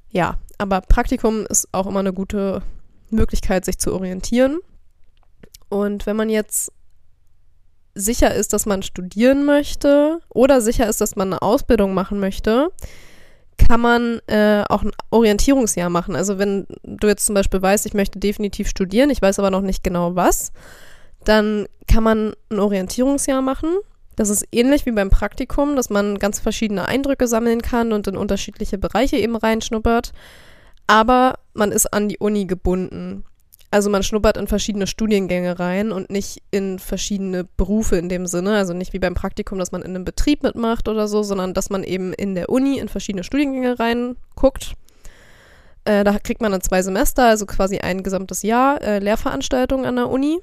Ja, 0.09 0.37
aber 0.57 0.81
Praktikum 0.81 1.45
ist 1.47 1.67
auch 1.71 1.87
immer 1.87 1.99
eine 1.99 2.13
gute 2.13 2.61
Möglichkeit, 3.09 3.65
sich 3.65 3.79
zu 3.79 3.93
orientieren. 3.93 4.59
Und 5.69 6.05
wenn 6.05 6.15
man 6.15 6.29
jetzt 6.29 6.71
sicher 7.95 8.33
ist, 8.33 8.53
dass 8.53 8.65
man 8.65 8.83
studieren 8.83 9.45
möchte 9.45 10.19
oder 10.29 10.61
sicher 10.61 10.87
ist, 10.87 11.01
dass 11.01 11.15
man 11.15 11.33
eine 11.33 11.41
Ausbildung 11.41 11.93
machen 11.93 12.19
möchte, 12.19 12.69
kann 13.57 13.81
man 13.81 14.19
äh, 14.27 14.63
auch 14.69 14.83
ein 14.83 14.91
Orientierungsjahr 15.09 15.89
machen. 15.89 16.15
Also 16.15 16.37
wenn 16.37 16.67
du 16.83 17.07
jetzt 17.07 17.25
zum 17.25 17.35
Beispiel 17.35 17.61
weißt, 17.61 17.85
ich 17.85 17.93
möchte 17.93 18.19
definitiv 18.19 18.67
studieren, 18.67 19.09
ich 19.09 19.21
weiß 19.21 19.39
aber 19.39 19.51
noch 19.51 19.61
nicht 19.61 19.83
genau 19.83 20.15
was, 20.15 20.51
dann 21.23 21.67
kann 21.87 22.03
man 22.03 22.33
ein 22.49 22.59
Orientierungsjahr 22.59 23.41
machen 23.41 23.69
das 24.15 24.29
ist 24.29 24.47
ähnlich 24.51 24.85
wie 24.85 24.91
beim 24.91 25.09
Praktikum, 25.09 25.75
dass 25.75 25.89
man 25.89 26.19
ganz 26.19 26.39
verschiedene 26.39 26.85
Eindrücke 26.87 27.27
sammeln 27.27 27.61
kann 27.61 27.93
und 27.93 28.07
in 28.07 28.17
unterschiedliche 28.17 28.77
Bereiche 28.77 29.17
eben 29.17 29.35
reinschnuppert. 29.35 30.11
Aber 30.87 31.39
man 31.53 31.71
ist 31.71 31.93
an 31.93 32.09
die 32.09 32.17
Uni 32.17 32.45
gebunden. 32.45 33.23
Also 33.73 33.89
man 33.89 34.03
schnuppert 34.03 34.37
in 34.37 34.45
verschiedene 34.45 34.85
Studiengänge 34.85 35.57
rein 35.57 35.91
und 35.91 36.11
nicht 36.11 36.43
in 36.51 36.77
verschiedene 36.77 37.43
Berufe 37.43 37.95
in 37.95 38.07
dem 38.07 38.27
Sinne. 38.27 38.55
Also 38.55 38.75
nicht 38.75 38.93
wie 38.93 38.99
beim 38.99 39.15
Praktikum, 39.15 39.57
dass 39.57 39.71
man 39.71 39.81
in 39.81 39.95
einem 39.95 40.05
Betrieb 40.05 40.43
mitmacht 40.43 40.87
oder 40.87 41.07
so, 41.07 41.23
sondern 41.23 41.55
dass 41.55 41.71
man 41.71 41.83
eben 41.83 42.13
in 42.13 42.35
der 42.35 42.49
Uni 42.49 42.77
in 42.77 42.87
verschiedene 42.87 43.23
Studiengänge 43.23 43.79
reinguckt. 43.79 44.73
Äh, 45.85 46.03
da 46.03 46.19
kriegt 46.19 46.39
man 46.39 46.51
dann 46.51 46.61
zwei 46.61 46.83
Semester, 46.83 47.25
also 47.25 47.47
quasi 47.47 47.79
ein 47.79 48.03
gesamtes 48.03 48.43
Jahr 48.43 48.79
äh, 48.83 48.99
Lehrveranstaltungen 48.99 49.87
an 49.87 49.95
der 49.95 50.09
Uni. 50.11 50.37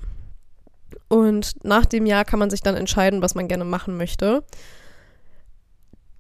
Und 1.06 1.64
nach 1.64 1.86
dem 1.86 2.06
Jahr 2.06 2.24
kann 2.24 2.40
man 2.40 2.50
sich 2.50 2.62
dann 2.62 2.74
entscheiden, 2.74 3.22
was 3.22 3.36
man 3.36 3.46
gerne 3.46 3.64
machen 3.64 3.96
möchte. 3.96 4.42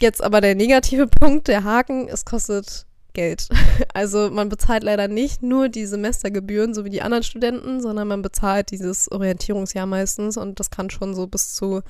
Jetzt 0.00 0.22
aber 0.22 0.40
der 0.40 0.54
negative 0.54 1.06
Punkt, 1.20 1.48
der 1.48 1.64
Haken, 1.64 2.06
es 2.06 2.24
kostet 2.24 2.86
Geld. 3.12 3.48
Also 3.92 4.30
man 4.30 4.48
bezahlt 4.48 4.84
leider 4.84 5.08
nicht 5.08 5.42
nur 5.42 5.68
die 5.68 5.86
Semestergebühren, 5.86 6.74
so 6.74 6.84
wie 6.84 6.90
die 6.90 7.02
anderen 7.02 7.24
Studenten, 7.24 7.80
sondern 7.80 8.06
man 8.08 8.22
bezahlt 8.22 8.70
dieses 8.70 9.10
Orientierungsjahr 9.10 9.86
meistens 9.86 10.36
und 10.36 10.60
das 10.60 10.70
kann 10.70 10.90
schon 10.90 11.14
so 11.14 11.26
bis 11.26 11.54
zu 11.54 11.82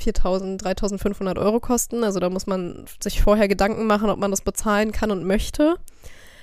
4.000, 0.00 0.62
3.500 0.62 1.38
Euro 1.38 1.60
kosten. 1.60 2.04
Also 2.04 2.20
da 2.20 2.30
muss 2.30 2.46
man 2.46 2.86
sich 3.02 3.22
vorher 3.22 3.48
Gedanken 3.48 3.86
machen, 3.86 4.08
ob 4.08 4.18
man 4.18 4.30
das 4.30 4.40
bezahlen 4.40 4.92
kann 4.92 5.10
und 5.10 5.24
möchte. 5.24 5.76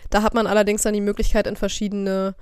Da 0.10 0.22
hat 0.22 0.34
man 0.34 0.48
allerdings 0.48 0.84
dann 0.84 0.94
die 0.94 1.02
Möglichkeit, 1.02 1.48
in 1.48 1.56
verschiedene 1.56 2.36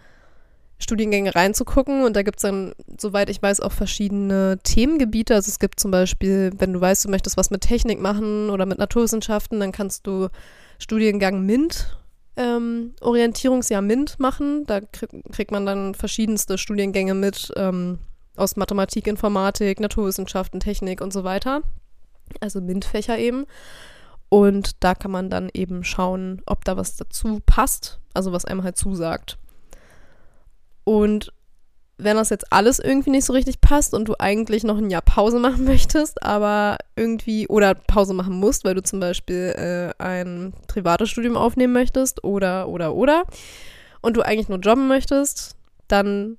Studiengänge 0.80 1.36
reinzugucken 1.36 2.04
und 2.06 2.15
da 2.15 2.23
gibt 2.23 2.38
es 2.38 2.43
dann, 2.43 2.73
soweit 2.97 3.30
ich 3.30 3.41
weiß, 3.41 3.60
auch 3.60 3.73
verschiedene 3.73 4.60
Themengebiete. 4.63 5.36
Also 5.36 5.49
es 5.49 5.60
gibt 5.60 5.80
zum 5.80 5.91
Beispiel, 5.91 6.52
wenn 6.58 6.71
du 6.71 6.80
weißt, 6.80 7.06
du 7.06 7.10
möchtest 7.10 7.36
was 7.36 7.49
mit 7.49 7.62
Technik 7.62 7.99
machen 7.99 8.49
oder 8.49 8.65
mit 8.65 8.78
Naturwissenschaften, 8.78 9.60
dann 9.60 9.73
kannst 9.73 10.08
du 10.08 10.30
Studiengang 10.80 11.46
MINT, 11.46 11.96
ähm, 12.38 12.96
Orientierungsjahr 13.02 13.82
MINT 13.82 14.20
machen. 14.20 14.65
Da 14.65 14.82
krieg, 14.82 15.10
kriegt 15.32 15.52
man 15.52 15.65
dann 15.65 15.94
verschiedenste 15.94 16.58
Studiengänge 16.58 17.13
mit 17.13 17.52
ähm, 17.56 18.00
aus 18.36 18.56
Mathematik, 18.56 19.06
Informatik, 19.06 19.80
Naturwissenschaften, 19.80 20.60
Technik 20.60 21.02
und 21.02 21.13
so 21.13 21.24
weiter. 21.24 21.62
Also 22.39 22.62
MINT-Fächer 22.62 23.18
eben. 23.20 23.46
Und 24.30 24.84
da 24.84 24.96
kann 24.96 25.12
man 25.12 25.30
dann 25.30 25.50
eben 25.54 25.84
schauen, 25.84 26.42
ob 26.46 26.63
da 26.63 26.78
was 26.78 26.96
dazu 26.96 27.42
passt, 27.46 28.00
also 28.13 28.32
was 28.32 28.46
einem 28.46 28.63
halt 28.63 28.78
zusagt. 28.78 29.38
Und 30.84 31.34
wenn 32.00 32.16
das 32.16 32.30
jetzt 32.30 32.52
alles 32.52 32.80
irgendwie 32.80 33.10
nicht 33.12 33.26
so 33.26 33.34
richtig 33.34 33.62
passt 33.62 33.94
und 33.94 34.08
du 34.08 34.16
eigentlich 34.18 34.64
noch 34.64 34.78
ein 34.78 34.90
Jahr 34.90 35.02
Pause 35.02 35.40
machen 35.40 35.64
möchtest, 35.66 36.24
aber 36.24 36.78
irgendwie 36.96 37.48
oder 37.48 37.76
Pause 37.76 38.14
machen 38.14 38.40
musst, 38.40 38.64
weil 38.64 38.76
du 38.76 38.82
zum 38.82 39.00
Beispiel 39.00 39.54
äh, 40.00 40.04
ein 40.04 40.54
privates 40.68 41.10
Studium 41.10 41.36
aufnehmen 41.36 41.74
möchtest 41.74 42.24
oder 42.24 42.70
oder 42.70 42.96
oder 42.96 43.26
und 44.02 44.16
du 44.16 44.22
eigentlich 44.22 44.50
nur 44.50 44.60
jobben 44.60 44.88
möchtest, 44.88 45.58
dann 45.88 46.38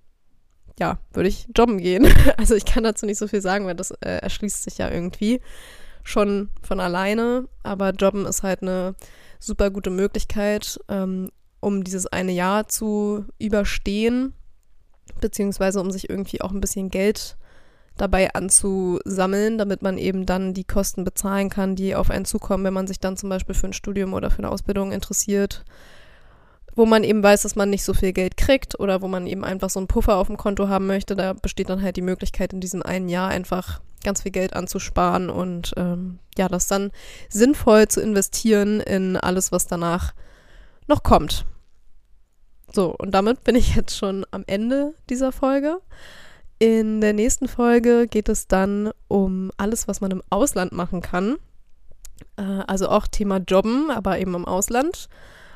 ja, 0.79 0.99
würde 1.13 1.29
ich 1.29 1.47
jobben 1.55 1.79
gehen. 1.79 2.09
Also 2.39 2.55
ich 2.55 2.65
kann 2.65 2.85
dazu 2.85 3.05
nicht 3.05 3.19
so 3.19 3.29
viel 3.29 3.43
sagen, 3.43 3.67
weil 3.67 3.75
das 3.75 3.91
äh, 3.91 4.17
erschließt 4.23 4.63
sich 4.63 4.79
ja 4.79 4.91
irgendwie 4.91 5.43
schon 6.03 6.49
von 6.63 6.81
alleine. 6.81 7.49
Aber 7.63 7.91
jobben 7.91 8.25
ist 8.25 8.43
halt 8.43 8.63
eine 8.63 8.95
super 9.39 9.71
gute 9.71 9.91
Möglichkeit, 9.91 10.81
ähm, 10.89 11.31
um 11.61 11.85
dieses 11.85 12.07
eine 12.07 12.33
Jahr 12.33 12.67
zu 12.69 13.27
überstehen 13.39 14.33
beziehungsweise 15.21 15.81
um 15.81 15.91
sich 15.91 16.09
irgendwie 16.09 16.41
auch 16.41 16.51
ein 16.51 16.61
bisschen 16.61 16.91
Geld 16.91 17.37
dabei 17.97 18.33
anzusammeln, 18.33 19.59
damit 19.59 19.83
man 19.83 19.99
eben 19.99 20.27
dann 20.27 20.55
die 20.55 20.65
Kosten 20.65 21.05
bezahlen 21.05 21.51
kann, 21.51 21.77
die 21.77 21.95
auf 21.95 22.11
einen 22.11 22.25
zukommen, 22.25 22.65
wenn 22.65 22.75
man 22.75 22.87
sich 22.87 22.99
dann 23.01 23.17
zum 23.17 23.29
Beispiel 23.29 23.55
für 23.55 23.67
ein 23.67 23.73
Studium 23.73 24.15
oder 24.15 24.31
für 24.31 24.39
eine 24.39 24.51
Ausbildung 24.51 24.93
interessiert, 24.93 25.65
wo 26.75 26.87
man 26.87 27.05
eben 27.05 27.23
weiß, 27.23 27.43
dass 27.43 27.57
man 27.57 27.69
nicht 27.69 27.85
so 27.85 27.93
viel 27.93 28.13
Geld 28.13 28.37
kriegt 28.37 28.79
oder 28.79 29.03
wo 29.03 29.09
man 29.09 29.27
eben 29.27 29.45
einfach 29.45 29.71
so 29.71 29.81
einen 29.81 29.89
Puffer 29.89 30.17
auf 30.17 30.29
dem 30.29 30.37
Konto 30.37 30.69
haben 30.69 30.87
möchte. 30.87 31.15
Da 31.15 31.35
besteht 31.35 31.69
dann 31.69 31.83
halt 31.83 31.97
die 31.97 32.03
Möglichkeit, 32.03 32.53
in 32.53 32.61
diesem 32.61 32.83
einen 32.83 33.09
Jahr 33.09 33.29
einfach 33.29 33.81
ganz 34.03 34.23
viel 34.23 34.33
Geld 34.33 34.55
anzusparen 34.55 35.29
und 35.29 35.75
ähm, 35.77 36.21
ja, 36.39 36.49
das 36.49 36.69
dann 36.69 36.91
sinnvoll 37.29 37.89
zu 37.89 38.01
investieren 38.01 38.81
in 38.81 39.17
alles, 39.17 39.53
was 39.53 39.67
danach 39.67 40.15
noch 40.87 41.03
kommt. 41.03 41.45
So, 42.73 42.95
und 42.99 43.13
damit 43.13 43.45
bin 43.45 43.57
ich 43.57 43.75
jetzt 43.75 43.97
schon 43.97 44.25
am 44.31 44.45
Ende 44.47 44.95
dieser 45.09 45.33
Folge. 45.33 45.81
In 46.59 47.01
der 47.01 47.15
nächsten 47.15 47.49
Folge 47.49 48.07
geht 48.07 48.29
es 48.29 48.47
dann 48.47 48.91
um 49.09 49.51
alles, 49.57 49.89
was 49.89 50.01
man 50.01 50.11
im 50.11 50.23
Ausland 50.31 50.73
machen 50.73 51.01
kann. 51.01 51.37
Äh, 52.37 52.43
also 52.67 52.89
auch 52.89 53.07
Thema 53.07 53.39
Jobben, 53.39 53.91
aber 53.91 54.19
eben 54.19 54.35
im 54.35 54.45
Ausland. 54.45 55.09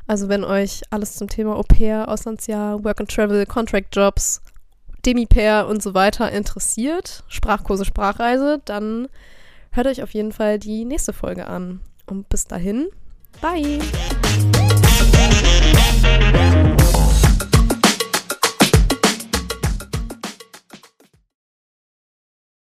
Also 0.07 0.29
wenn 0.29 0.45
euch 0.45 0.83
alles 0.91 1.17
zum 1.17 1.29
Thema 1.29 1.57
Au 1.57 1.63
pair, 1.63 2.09
Auslandsjahr, 2.09 2.83
Work 2.85 3.01
and 3.01 3.11
Travel, 3.11 3.47
Contract 3.47 3.95
Jobs, 3.95 4.41
Demi-Pair 5.05 5.67
und 5.69 5.83
so 5.83 5.95
weiter 5.95 6.31
interessiert, 6.33 7.25
Sprachkurse, 7.29 7.85
Sprachreise, 7.85 8.61
dann 8.65 9.09
hört 9.73 9.87
euch 9.87 10.03
auf 10.03 10.15
jeden 10.15 10.33
Fall 10.33 10.59
die 10.59 10.85
nächste 10.85 11.13
Folge 11.13 11.47
an. 11.47 11.81
Und 12.07 12.29
bis 12.29 12.47
dahin, 12.47 12.89
bye! 13.41 13.79